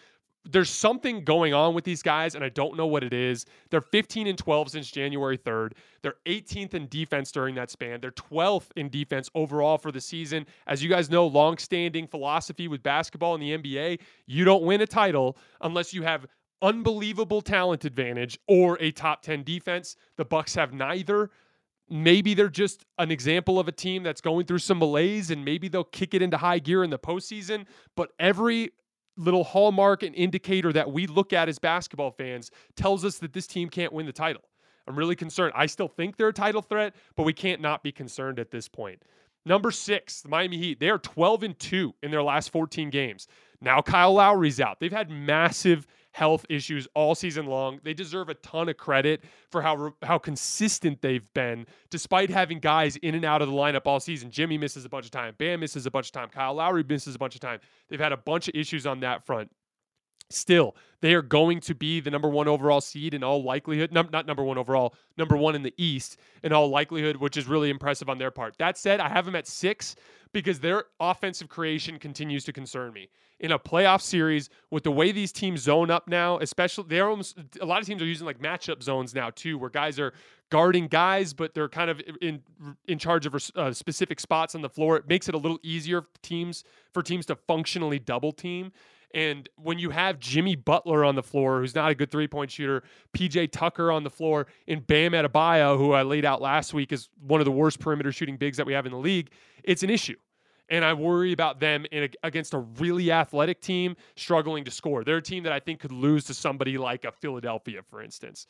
there's 0.49 0.69
something 0.69 1.23
going 1.23 1.53
on 1.53 1.73
with 1.73 1.83
these 1.83 2.03
guys, 2.03 2.35
and 2.35 2.43
I 2.43 2.49
don't 2.49 2.77
know 2.77 2.85
what 2.85 3.03
it 3.03 3.13
is. 3.13 3.45
They're 3.71 3.81
15 3.81 4.27
and 4.27 4.37
12 4.37 4.69
since 4.69 4.91
January 4.91 5.37
3rd. 5.37 5.71
They're 6.03 6.15
18th 6.25 6.75
in 6.75 6.87
defense 6.87 7.31
during 7.31 7.55
that 7.55 7.71
span. 7.71 7.99
They're 7.99 8.11
12th 8.11 8.67
in 8.75 8.89
defense 8.89 9.29
overall 9.33 9.77
for 9.77 9.91
the 9.91 10.01
season. 10.01 10.45
As 10.67 10.83
you 10.83 10.89
guys 10.89 11.09
know, 11.09 11.25
long-standing 11.25 12.07
philosophy 12.07 12.67
with 12.67 12.83
basketball 12.83 13.33
in 13.35 13.41
the 13.41 13.57
NBA, 13.57 13.99
you 14.27 14.45
don't 14.45 14.63
win 14.63 14.81
a 14.81 14.87
title 14.87 15.37
unless 15.61 15.93
you 15.93 16.03
have 16.03 16.27
unbelievable 16.61 17.41
talent 17.41 17.83
advantage 17.83 18.39
or 18.47 18.77
a 18.79 18.91
top 18.91 19.23
10 19.23 19.43
defense. 19.43 19.95
The 20.17 20.25
Bucks 20.25 20.55
have 20.55 20.73
neither. 20.73 21.31
Maybe 21.89 22.33
they're 22.33 22.49
just 22.49 22.85
an 22.97 23.11
example 23.11 23.59
of 23.59 23.67
a 23.67 23.71
team 23.71 24.03
that's 24.03 24.21
going 24.21 24.45
through 24.45 24.59
some 24.59 24.79
malaise 24.79 25.31
and 25.31 25.45
maybe 25.45 25.67
they'll 25.67 25.83
kick 25.83 26.13
it 26.13 26.21
into 26.21 26.37
high 26.37 26.59
gear 26.59 26.83
in 26.83 26.89
the 26.89 26.97
postseason. 26.97 27.65
But 27.95 28.11
every 28.19 28.71
little 29.17 29.43
hallmark 29.43 30.03
and 30.03 30.13
indicator 30.15 30.73
that 30.73 30.91
we 30.91 31.07
look 31.07 31.33
at 31.33 31.49
as 31.49 31.59
basketball 31.59 32.11
fans 32.11 32.51
tells 32.75 33.05
us 33.05 33.17
that 33.19 33.33
this 33.33 33.47
team 33.47 33.69
can't 33.69 33.93
win 33.93 34.05
the 34.05 34.11
title. 34.11 34.43
I'm 34.87 34.95
really 34.95 35.15
concerned. 35.15 35.53
I 35.55 35.65
still 35.65 35.87
think 35.87 36.17
they're 36.17 36.27
a 36.29 36.33
title 36.33 36.61
threat, 36.61 36.93
but 37.15 37.23
we 37.23 37.33
can't 37.33 37.61
not 37.61 37.81
be 37.81 37.91
concerned 37.91 38.39
at 38.39 38.51
this 38.51 38.67
point. 38.67 39.01
Number 39.45 39.71
six, 39.71 40.21
the 40.21 40.29
Miami 40.29 40.57
Heat. 40.57 40.79
They 40.79 40.89
are 40.89 40.97
12 40.97 41.43
and 41.43 41.59
2 41.59 41.93
in 42.03 42.11
their 42.11 42.23
last 42.23 42.51
14 42.51 42.89
games. 42.89 43.27
Now 43.61 43.81
Kyle 43.81 44.13
Lowry's 44.13 44.59
out. 44.59 44.79
They've 44.79 44.91
had 44.91 45.09
massive 45.09 45.87
health 46.15 46.45
issues 46.47 46.87
all 46.95 47.13
season 47.13 47.45
long. 47.45 47.77
They 47.83 47.93
deserve 47.93 48.29
a 48.29 48.35
ton 48.35 48.69
of 48.69 48.77
credit 48.77 49.25
for 49.51 49.61
how 49.61 49.93
how 50.01 50.17
consistent 50.17 51.01
they've 51.01 51.27
been, 51.33 51.67
despite 51.89 52.29
having 52.29 52.59
guys 52.59 52.95
in 52.95 53.15
and 53.15 53.25
out 53.25 53.41
of 53.41 53.49
the 53.49 53.53
lineup 53.53 53.81
all 53.85 53.99
season. 53.99 54.31
Jimmy 54.31 54.57
misses 54.57 54.85
a 54.85 54.89
bunch 54.89 55.03
of 55.03 55.11
time. 55.11 55.35
Bam 55.37 55.59
misses 55.59 55.85
a 55.85 55.91
bunch 55.91 56.07
of 56.07 56.11
time. 56.13 56.29
Kyle 56.29 56.53
Lowry 56.53 56.85
misses 56.87 57.15
a 57.15 57.19
bunch 57.19 57.35
of 57.35 57.41
time. 57.41 57.59
They've 57.89 57.99
had 57.99 58.13
a 58.13 58.17
bunch 58.17 58.47
of 58.47 58.55
issues 58.55 58.87
on 58.87 59.01
that 59.01 59.25
front. 59.25 59.51
Still, 60.29 60.77
they 61.01 61.13
are 61.13 61.21
going 61.21 61.59
to 61.59 61.75
be 61.75 61.99
the 61.99 62.09
number 62.09 62.29
one 62.29 62.47
overall 62.47 62.81
seed 62.81 63.13
in 63.13 63.21
all 63.21 63.43
likelihood. 63.43 63.91
Num- 63.91 64.09
not 64.11 64.25
number 64.25 64.43
one 64.43 64.57
overall, 64.57 64.95
number 65.17 65.35
one 65.35 65.53
in 65.53 65.63
the 65.63 65.73
East 65.77 66.17
in 66.43 66.53
all 66.53 66.69
likelihood, 66.69 67.17
which 67.17 67.35
is 67.35 67.45
really 67.45 67.69
impressive 67.69 68.09
on 68.09 68.17
their 68.17 68.31
part. 68.31 68.57
That 68.57 68.77
said, 68.77 69.01
I 69.01 69.09
have 69.09 69.25
them 69.25 69.35
at 69.35 69.47
six 69.47 69.97
because 70.35 70.59
their 70.59 70.83
offensive 70.99 71.47
creation 71.47 71.97
continues 71.97 72.43
to 72.43 72.51
concern 72.51 72.91
me. 72.91 73.07
In 73.39 73.53
a 73.53 73.57
playoff 73.57 74.01
series, 74.01 74.49
with 74.69 74.83
the 74.83 74.91
way 74.91 75.13
these 75.13 75.31
teams 75.31 75.61
zone 75.61 75.89
up 75.89 76.09
now, 76.09 76.39
especially 76.39 76.83
they're 76.89 77.09
almost 77.09 77.37
a 77.61 77.65
lot 77.65 77.79
of 77.79 77.87
teams 77.87 78.01
are 78.01 78.05
using 78.05 78.25
like 78.25 78.39
matchup 78.39 78.83
zones 78.83 79.15
now 79.15 79.29
too, 79.29 79.57
where 79.57 79.69
guys 79.69 79.97
are 79.97 80.13
guarding 80.49 80.87
guys, 80.87 81.33
but 81.33 81.53
they're 81.53 81.69
kind 81.69 81.89
of 81.89 82.01
in 82.21 82.41
in 82.85 82.99
charge 82.99 83.25
of 83.25 83.35
uh, 83.55 83.71
specific 83.71 84.19
spots 84.19 84.55
on 84.55 84.61
the 84.61 84.69
floor. 84.69 84.97
It 84.97 85.07
makes 85.07 85.29
it 85.29 85.35
a 85.35 85.37
little 85.37 85.59
easier 85.63 86.01
for 86.01 86.09
teams 86.21 86.65
for 86.93 87.01
teams 87.01 87.25
to 87.27 87.37
functionally 87.37 87.97
double 87.97 88.33
team. 88.33 88.73
And 89.15 89.47
when 89.55 89.79
you 89.79 89.91
have 89.91 90.19
Jimmy 90.19 90.57
Butler 90.57 91.05
on 91.05 91.15
the 91.15 91.23
floor, 91.23 91.61
who's 91.61 91.73
not 91.73 91.89
a 91.89 91.95
good 91.95 92.11
three 92.11 92.27
point 92.27 92.51
shooter, 92.51 92.83
PJ 93.17 93.51
Tucker 93.51 93.89
on 93.89 94.03
the 94.03 94.09
floor, 94.09 94.47
and 94.67 94.85
Bam 94.85 95.13
Adebayo, 95.13 95.77
who 95.77 95.93
I 95.93 96.03
laid 96.03 96.25
out 96.25 96.41
last 96.41 96.73
week 96.73 96.91
as 96.91 97.07
one 97.25 97.39
of 97.39 97.45
the 97.45 97.51
worst 97.51 97.79
perimeter 97.79 98.11
shooting 98.11 98.35
bigs 98.35 98.57
that 98.57 98.65
we 98.65 98.73
have 98.73 98.85
in 98.85 98.91
the 98.91 98.97
league, 98.97 99.31
it's 99.63 99.83
an 99.83 99.89
issue. 99.89 100.17
And 100.69 100.83
I 100.83 100.93
worry 100.93 101.31
about 101.31 101.59
them 101.59 101.85
a, 101.91 102.09
against 102.23 102.53
a 102.53 102.59
really 102.59 103.11
athletic 103.11 103.61
team 103.61 103.95
struggling 104.15 104.63
to 104.65 104.71
score. 104.71 105.03
They're 105.03 105.17
a 105.17 105.21
team 105.21 105.43
that 105.43 105.51
I 105.51 105.59
think 105.59 105.79
could 105.79 105.91
lose 105.91 106.23
to 106.25 106.33
somebody 106.33 106.77
like 106.77 107.05
a 107.05 107.11
Philadelphia, 107.11 107.81
for 107.89 108.01
instance. 108.01 108.47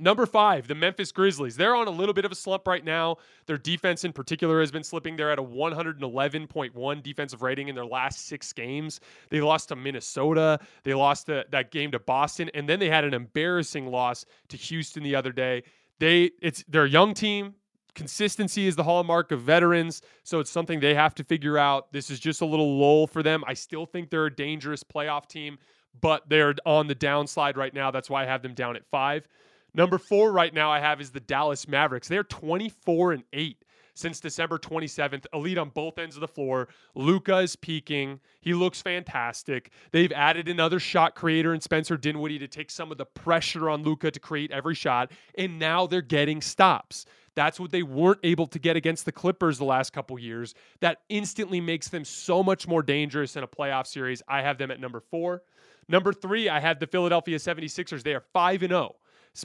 Number 0.00 0.26
five, 0.26 0.68
the 0.68 0.76
Memphis 0.76 1.10
Grizzlies. 1.10 1.56
They're 1.56 1.74
on 1.74 1.88
a 1.88 1.90
little 1.90 2.14
bit 2.14 2.24
of 2.24 2.30
a 2.30 2.34
slump 2.36 2.68
right 2.68 2.84
now. 2.84 3.16
Their 3.46 3.58
defense, 3.58 4.04
in 4.04 4.12
particular, 4.12 4.60
has 4.60 4.70
been 4.70 4.84
slipping. 4.84 5.16
They're 5.16 5.32
at 5.32 5.40
a 5.40 5.42
111.1 5.42 7.02
defensive 7.02 7.42
rating 7.42 7.66
in 7.66 7.74
their 7.74 7.84
last 7.84 8.26
six 8.26 8.52
games. 8.52 9.00
They 9.28 9.40
lost 9.40 9.70
to 9.70 9.76
Minnesota. 9.76 10.60
They 10.84 10.94
lost 10.94 11.26
that 11.26 11.72
game 11.72 11.90
to 11.90 11.98
Boston, 11.98 12.48
and 12.54 12.68
then 12.68 12.78
they 12.78 12.88
had 12.88 13.04
an 13.04 13.12
embarrassing 13.12 13.88
loss 13.88 14.24
to 14.48 14.56
Houston 14.56 15.02
the 15.02 15.16
other 15.16 15.32
day. 15.32 15.64
They, 15.98 16.30
it's 16.40 16.64
they're 16.68 16.84
a 16.84 16.88
young 16.88 17.12
team. 17.12 17.54
Consistency 17.94 18.66
is 18.66 18.76
the 18.76 18.84
hallmark 18.84 19.32
of 19.32 19.42
veterans, 19.42 20.02
so 20.22 20.40
it's 20.40 20.50
something 20.50 20.80
they 20.80 20.94
have 20.94 21.14
to 21.16 21.24
figure 21.24 21.58
out. 21.58 21.92
This 21.92 22.10
is 22.10 22.20
just 22.20 22.40
a 22.40 22.46
little 22.46 22.78
lull 22.78 23.06
for 23.06 23.22
them. 23.22 23.42
I 23.46 23.54
still 23.54 23.86
think 23.86 24.10
they're 24.10 24.26
a 24.26 24.34
dangerous 24.34 24.84
playoff 24.84 25.28
team, 25.28 25.58
but 26.00 26.28
they're 26.28 26.54
on 26.64 26.86
the 26.86 26.94
downslide 26.94 27.56
right 27.56 27.74
now. 27.74 27.90
That's 27.90 28.08
why 28.08 28.22
I 28.22 28.26
have 28.26 28.42
them 28.42 28.54
down 28.54 28.76
at 28.76 28.86
five. 28.86 29.26
Number 29.74 29.98
four 29.98 30.32
right 30.32 30.52
now 30.52 30.70
I 30.70 30.80
have 30.80 31.00
is 31.00 31.10
the 31.10 31.20
Dallas 31.20 31.68
Mavericks. 31.68 32.08
They're 32.08 32.24
24 32.24 33.12
and 33.12 33.24
8 33.32 33.64
since 33.98 34.20
December 34.20 34.58
27th. 34.58 35.26
Elite 35.34 35.58
on 35.58 35.70
both 35.70 35.98
ends 35.98 36.16
of 36.16 36.20
the 36.20 36.28
floor. 36.28 36.68
Luka 36.94 37.38
is 37.38 37.56
peaking. 37.56 38.20
He 38.40 38.54
looks 38.54 38.80
fantastic. 38.80 39.72
They've 39.90 40.12
added 40.12 40.48
another 40.48 40.78
shot 40.78 41.14
creator 41.14 41.52
in 41.52 41.60
Spencer 41.60 41.96
Dinwiddie 41.96 42.38
to 42.38 42.48
take 42.48 42.70
some 42.70 42.92
of 42.92 42.98
the 42.98 43.04
pressure 43.04 43.68
on 43.68 43.82
Luka 43.82 44.10
to 44.10 44.20
create 44.20 44.52
every 44.52 44.74
shot. 44.74 45.10
And 45.36 45.58
now 45.58 45.86
they're 45.86 46.00
getting 46.00 46.40
stops. 46.40 47.04
That's 47.38 47.60
what 47.60 47.70
they 47.70 47.84
weren't 47.84 48.18
able 48.24 48.48
to 48.48 48.58
get 48.58 48.74
against 48.74 49.04
the 49.04 49.12
Clippers 49.12 49.58
the 49.58 49.64
last 49.64 49.92
couple 49.92 50.18
years. 50.18 50.56
That 50.80 51.02
instantly 51.08 51.60
makes 51.60 51.86
them 51.86 52.04
so 52.04 52.42
much 52.42 52.66
more 52.66 52.82
dangerous 52.82 53.36
in 53.36 53.44
a 53.44 53.46
playoff 53.46 53.86
series. 53.86 54.24
I 54.26 54.42
have 54.42 54.58
them 54.58 54.72
at 54.72 54.80
number 54.80 54.98
four. 54.98 55.44
Number 55.88 56.12
three, 56.12 56.48
I 56.48 56.58
have 56.58 56.80
the 56.80 56.88
Philadelphia 56.88 57.36
76ers. 57.36 58.02
They 58.02 58.16
are 58.16 58.24
5 58.32 58.64
and 58.64 58.72
0 58.72 58.96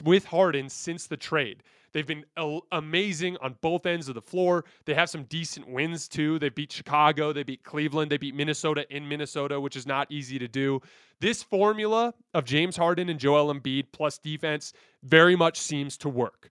with 0.02 0.24
Harden 0.24 0.68
since 0.68 1.06
the 1.06 1.16
trade. 1.16 1.62
They've 1.92 2.04
been 2.04 2.24
amazing 2.72 3.36
on 3.40 3.54
both 3.60 3.86
ends 3.86 4.08
of 4.08 4.16
the 4.16 4.22
floor. 4.22 4.64
They 4.86 4.94
have 4.94 5.08
some 5.08 5.22
decent 5.22 5.68
wins 5.68 6.08
too. 6.08 6.40
They 6.40 6.48
beat 6.48 6.72
Chicago, 6.72 7.32
they 7.32 7.44
beat 7.44 7.62
Cleveland, 7.62 8.10
they 8.10 8.18
beat 8.18 8.34
Minnesota 8.34 8.84
in 8.90 9.08
Minnesota, 9.08 9.60
which 9.60 9.76
is 9.76 9.86
not 9.86 10.10
easy 10.10 10.36
to 10.40 10.48
do. 10.48 10.80
This 11.20 11.44
formula 11.44 12.12
of 12.34 12.44
James 12.44 12.76
Harden 12.76 13.08
and 13.08 13.20
Joel 13.20 13.54
Embiid 13.54 13.86
plus 13.92 14.18
defense 14.18 14.72
very 15.04 15.36
much 15.36 15.60
seems 15.60 15.96
to 15.98 16.08
work. 16.08 16.50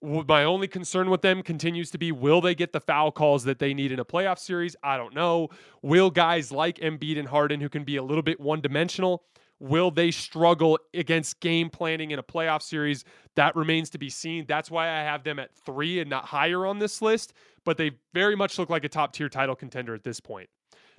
My 0.00 0.44
only 0.44 0.68
concern 0.68 1.10
with 1.10 1.22
them 1.22 1.42
continues 1.42 1.90
to 1.90 1.98
be 1.98 2.12
will 2.12 2.40
they 2.40 2.54
get 2.54 2.72
the 2.72 2.80
foul 2.80 3.10
calls 3.10 3.44
that 3.44 3.58
they 3.58 3.74
need 3.74 3.90
in 3.90 3.98
a 3.98 4.04
playoff 4.04 4.38
series? 4.38 4.76
I 4.82 4.96
don't 4.96 5.14
know. 5.14 5.48
Will 5.82 6.10
guys 6.10 6.52
like 6.52 6.78
Embiid 6.78 7.18
and 7.18 7.28
Harden, 7.28 7.60
who 7.60 7.68
can 7.68 7.82
be 7.82 7.96
a 7.96 8.02
little 8.02 8.22
bit 8.22 8.38
one 8.38 8.60
dimensional, 8.60 9.24
will 9.58 9.90
they 9.90 10.12
struggle 10.12 10.78
against 10.94 11.40
game 11.40 11.68
planning 11.68 12.12
in 12.12 12.18
a 12.20 12.22
playoff 12.22 12.62
series? 12.62 13.04
That 13.34 13.56
remains 13.56 13.90
to 13.90 13.98
be 13.98 14.08
seen. 14.08 14.44
That's 14.46 14.70
why 14.70 14.88
I 14.88 15.02
have 15.02 15.24
them 15.24 15.40
at 15.40 15.54
three 15.54 15.98
and 15.98 16.08
not 16.08 16.26
higher 16.26 16.64
on 16.64 16.78
this 16.78 17.02
list, 17.02 17.32
but 17.64 17.76
they 17.76 17.92
very 18.14 18.36
much 18.36 18.58
look 18.58 18.70
like 18.70 18.84
a 18.84 18.88
top 18.88 19.12
tier 19.12 19.28
title 19.28 19.56
contender 19.56 19.94
at 19.94 20.04
this 20.04 20.20
point. 20.20 20.48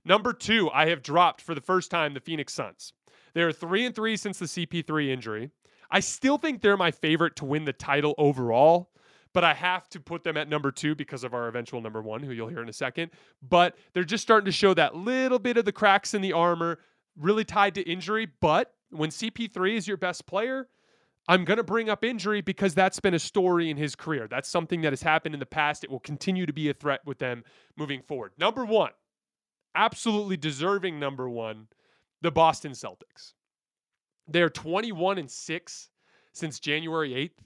Number 0.04 0.34
two, 0.34 0.70
I 0.72 0.88
have 0.88 1.04
dropped 1.04 1.42
for 1.42 1.56
the 1.56 1.62
first 1.62 1.92
time 1.92 2.14
the 2.14 2.20
Phoenix 2.20 2.54
Suns. 2.54 2.94
They're 3.34 3.52
three 3.52 3.86
and 3.86 3.96
three 3.96 4.18
since 4.18 4.40
the 4.40 4.46
CP3 4.46 5.10
injury. 5.10 5.52
I 5.91 5.99
still 5.99 6.38
think 6.38 6.62
they're 6.62 6.78
my 6.78 6.91
favorite 6.91 7.36
to 7.38 7.45
win 7.45 7.65
the 7.65 7.73
title 7.73 8.13
overall, 8.17 8.91
but 9.34 9.43
I 9.43 9.54
have 9.54 9.89
to 9.89 9.99
put 9.99 10.23
them 10.23 10.38
at 10.38 10.47
number 10.47 10.71
two 10.71 10.95
because 10.95 11.23
of 11.23 11.34
our 11.34 11.47
eventual 11.47 11.82
number 11.82 12.02
one, 12.02 12.21
who 12.21 12.32
you'll 12.32 12.47
hear 12.47 12.62
in 12.62 12.69
a 12.69 12.73
second. 12.73 13.12
But 13.47 13.75
they're 13.93 14.04
just 14.04 14.21
starting 14.21 14.45
to 14.45 14.52
show 14.52 14.73
that 14.73 14.95
little 14.95 15.39
bit 15.39 15.58
of 15.58 15.65
the 15.65 15.71
cracks 15.71 16.13
in 16.13 16.21
the 16.21 16.34
armor, 16.34 16.80
really 17.17 17.43
tied 17.43 17.75
to 17.75 17.82
injury. 17.82 18.28
But 18.39 18.73
when 18.91 19.10
CP3 19.10 19.75
is 19.75 19.88
your 19.88 19.97
best 19.97 20.25
player, 20.25 20.67
I'm 21.28 21.45
going 21.45 21.58
to 21.58 21.63
bring 21.63 21.89
up 21.89 22.04
injury 22.04 22.41
because 22.41 22.73
that's 22.73 22.99
been 22.99 23.13
a 23.13 23.19
story 23.19 23.69
in 23.69 23.78
his 23.78 23.95
career. 23.95 24.28
That's 24.28 24.49
something 24.49 24.82
that 24.82 24.93
has 24.93 25.04
happened 25.04 25.36
in 25.36 25.39
the 25.39 25.45
past. 25.45 25.84
It 25.84 25.91
will 25.91 25.99
continue 25.99 26.47
to 26.47 26.54
be 26.54 26.69
a 26.69 26.73
threat 26.73 27.02
with 27.06 27.19
them 27.19 27.43
moving 27.78 28.02
forward. 28.02 28.32
Number 28.39 28.65
one, 28.65 28.91
absolutely 29.75 30.38
deserving 30.38 30.99
number 30.99 31.30
one, 31.30 31.67
the 32.21 32.32
Boston 32.32 32.71
Celtics. 32.71 33.34
They're 34.32 34.50
21 34.50 35.18
and 35.18 35.30
6 35.30 35.89
since 36.34 36.60
January 36.60 37.12
8th. 37.12 37.44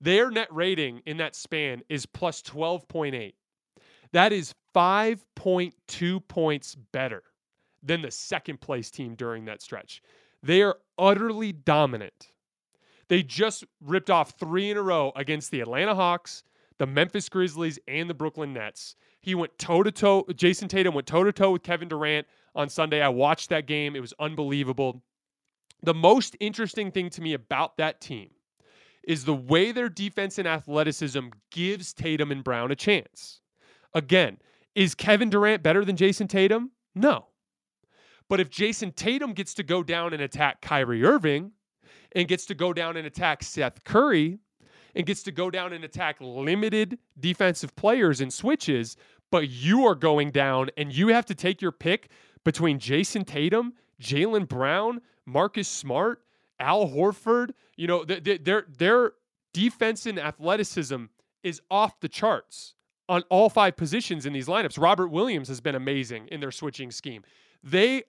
Their 0.00 0.30
net 0.30 0.48
rating 0.50 1.02
in 1.04 1.18
that 1.18 1.36
span 1.36 1.82
is 1.88 2.06
plus 2.06 2.40
12.8. 2.42 3.34
That 4.12 4.32
is 4.32 4.54
5.2 4.74 6.28
points 6.28 6.74
better 6.92 7.22
than 7.82 8.02
the 8.02 8.10
second 8.10 8.60
place 8.60 8.90
team 8.90 9.14
during 9.14 9.44
that 9.44 9.62
stretch. 9.62 10.02
They 10.42 10.62
are 10.62 10.78
utterly 10.98 11.52
dominant. 11.52 12.32
They 13.08 13.22
just 13.22 13.64
ripped 13.80 14.10
off 14.10 14.34
three 14.38 14.70
in 14.70 14.76
a 14.76 14.82
row 14.82 15.12
against 15.16 15.50
the 15.50 15.60
Atlanta 15.60 15.94
Hawks, 15.94 16.44
the 16.78 16.86
Memphis 16.86 17.28
Grizzlies, 17.28 17.78
and 17.88 18.08
the 18.08 18.14
Brooklyn 18.14 18.52
Nets. 18.52 18.94
He 19.20 19.34
went 19.34 19.58
toe 19.58 19.82
to 19.82 19.90
toe. 19.90 20.24
Jayson 20.34 20.68
Tatum 20.68 20.94
went 20.94 21.06
toe 21.06 21.24
to 21.24 21.32
toe 21.32 21.50
with 21.50 21.62
Kevin 21.62 21.88
Durant 21.88 22.26
on 22.54 22.68
Sunday. 22.68 23.02
I 23.02 23.08
watched 23.08 23.50
that 23.50 23.66
game. 23.66 23.96
It 23.96 24.00
was 24.00 24.14
unbelievable. 24.18 25.02
The 25.82 25.94
most 25.94 26.36
interesting 26.40 26.90
thing 26.90 27.10
to 27.10 27.22
me 27.22 27.32
about 27.32 27.76
that 27.78 28.00
team 28.00 28.30
is 29.02 29.24
the 29.24 29.34
way 29.34 29.72
their 29.72 29.88
defense 29.88 30.38
and 30.38 30.46
athleticism 30.46 31.28
gives 31.50 31.92
Tatum 31.92 32.30
and 32.30 32.44
Brown 32.44 32.70
a 32.70 32.76
chance. 32.76 33.40
Again, 33.94 34.38
is 34.74 34.94
Kevin 34.94 35.30
Durant 35.30 35.62
better 35.62 35.84
than 35.84 35.96
Jayson 35.96 36.28
Tatum? 36.28 36.70
No. 36.94 37.26
But 38.28 38.40
if 38.40 38.50
Jayson 38.50 38.92
Tatum 38.94 39.32
gets 39.32 39.54
to 39.54 39.62
go 39.62 39.82
down 39.82 40.12
and 40.12 40.22
attack 40.22 40.60
Kyrie 40.60 41.04
Irving 41.04 41.52
and 42.12 42.28
gets 42.28 42.46
to 42.46 42.54
go 42.54 42.72
down 42.72 42.96
and 42.96 43.06
attack 43.06 43.42
Seth 43.42 43.82
Curry 43.84 44.38
and 44.94 45.06
gets 45.06 45.22
to 45.24 45.32
go 45.32 45.50
down 45.50 45.72
and 45.72 45.84
attack 45.84 46.16
limited 46.20 46.98
defensive 47.18 47.74
players 47.74 48.20
and 48.20 48.32
switches, 48.32 48.96
but 49.30 49.48
you 49.48 49.86
are 49.86 49.94
going 49.94 50.30
down 50.30 50.70
and 50.76 50.92
you 50.92 51.08
have 51.08 51.26
to 51.26 51.34
take 51.34 51.62
your 51.62 51.72
pick 51.72 52.10
between 52.44 52.78
Jayson 52.78 53.24
Tatum, 53.24 53.72
Jaylen 54.00 54.46
Brown, 54.48 55.00
Marcus 55.30 55.68
Smart, 55.68 56.22
Al 56.58 56.88
Horford, 56.88 57.50
you 57.76 57.86
know, 57.86 58.04
their 58.04 58.66
their 58.68 59.12
defense 59.52 60.06
and 60.06 60.18
athleticism 60.18 61.04
is 61.42 61.60
off 61.70 62.00
the 62.00 62.08
charts 62.08 62.74
on 63.08 63.22
all 63.30 63.48
five 63.48 63.76
positions 63.76 64.26
in 64.26 64.32
these 64.32 64.46
lineups. 64.46 64.80
Robert 64.80 65.08
Williams 65.08 65.48
has 65.48 65.60
been 65.60 65.74
amazing 65.74 66.28
in 66.28 66.40
their 66.40 66.50
switching 66.50 66.90
scheme. 66.90 67.22
They 67.62 68.04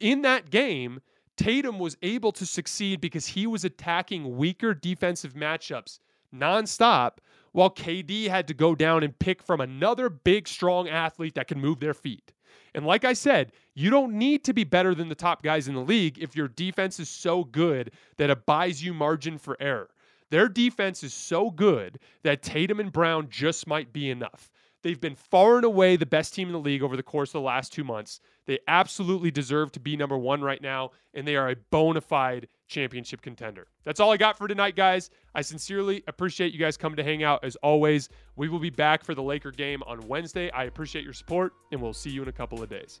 in 0.00 0.22
that 0.22 0.50
game, 0.50 1.00
Tatum 1.36 1.78
was 1.78 1.96
able 2.02 2.32
to 2.32 2.46
succeed 2.46 3.00
because 3.00 3.28
he 3.28 3.46
was 3.46 3.64
attacking 3.64 4.36
weaker 4.36 4.74
defensive 4.74 5.34
matchups 5.34 5.98
nonstop, 6.34 7.18
while 7.52 7.70
KD 7.70 8.28
had 8.28 8.48
to 8.48 8.54
go 8.54 8.74
down 8.74 9.02
and 9.02 9.18
pick 9.18 9.42
from 9.42 9.60
another 9.60 10.08
big, 10.08 10.46
strong 10.48 10.88
athlete 10.88 11.34
that 11.34 11.48
can 11.48 11.60
move 11.60 11.80
their 11.80 11.94
feet. 11.94 12.32
And 12.74 12.86
like 12.86 13.04
I 13.04 13.12
said, 13.12 13.52
you 13.74 13.90
don't 13.90 14.14
need 14.14 14.44
to 14.44 14.52
be 14.52 14.64
better 14.64 14.94
than 14.94 15.08
the 15.08 15.14
top 15.14 15.42
guys 15.42 15.68
in 15.68 15.74
the 15.74 15.80
league 15.80 16.18
if 16.18 16.36
your 16.36 16.48
defense 16.48 16.98
is 17.00 17.08
so 17.08 17.44
good 17.44 17.92
that 18.16 18.30
it 18.30 18.46
buys 18.46 18.82
you 18.82 18.94
margin 18.94 19.38
for 19.38 19.56
error. 19.60 19.90
Their 20.30 20.48
defense 20.48 21.02
is 21.02 21.14
so 21.14 21.50
good 21.50 21.98
that 22.22 22.42
Tatum 22.42 22.80
and 22.80 22.92
Brown 22.92 23.28
just 23.30 23.66
might 23.66 23.92
be 23.92 24.10
enough. 24.10 24.50
They've 24.82 25.00
been 25.00 25.14
far 25.14 25.56
and 25.56 25.64
away 25.64 25.96
the 25.96 26.06
best 26.06 26.34
team 26.34 26.48
in 26.48 26.52
the 26.52 26.60
league 26.60 26.82
over 26.82 26.96
the 26.96 27.02
course 27.02 27.30
of 27.30 27.40
the 27.40 27.46
last 27.46 27.72
two 27.72 27.84
months. 27.84 28.20
They 28.46 28.58
absolutely 28.68 29.30
deserve 29.30 29.72
to 29.72 29.80
be 29.80 29.96
number 29.96 30.16
one 30.16 30.42
right 30.42 30.62
now, 30.62 30.90
and 31.14 31.26
they 31.26 31.36
are 31.36 31.48
a 31.48 31.56
bona 31.56 32.00
fide 32.00 32.48
championship 32.66 33.22
contender. 33.22 33.66
That's 33.84 34.00
all 34.00 34.12
I 34.12 34.16
got 34.16 34.36
for 34.36 34.48
tonight, 34.48 34.76
guys. 34.76 35.10
I 35.34 35.42
sincerely 35.42 36.02
appreciate 36.06 36.52
you 36.52 36.58
guys 36.58 36.76
coming 36.76 36.96
to 36.96 37.04
hang 37.04 37.22
out 37.22 37.44
as 37.44 37.56
always. 37.56 38.08
We 38.36 38.48
will 38.48 38.58
be 38.58 38.70
back 38.70 39.04
for 39.04 39.14
the 39.14 39.22
Laker 39.22 39.50
game 39.50 39.82
on 39.86 40.06
Wednesday. 40.08 40.50
I 40.50 40.64
appreciate 40.64 41.04
your 41.04 41.12
support, 41.12 41.52
and 41.72 41.80
we'll 41.80 41.92
see 41.92 42.10
you 42.10 42.22
in 42.22 42.28
a 42.28 42.32
couple 42.32 42.62
of 42.62 42.68
days. 42.68 43.00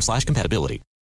slash 0.00 0.24
compatibility. 0.24 0.82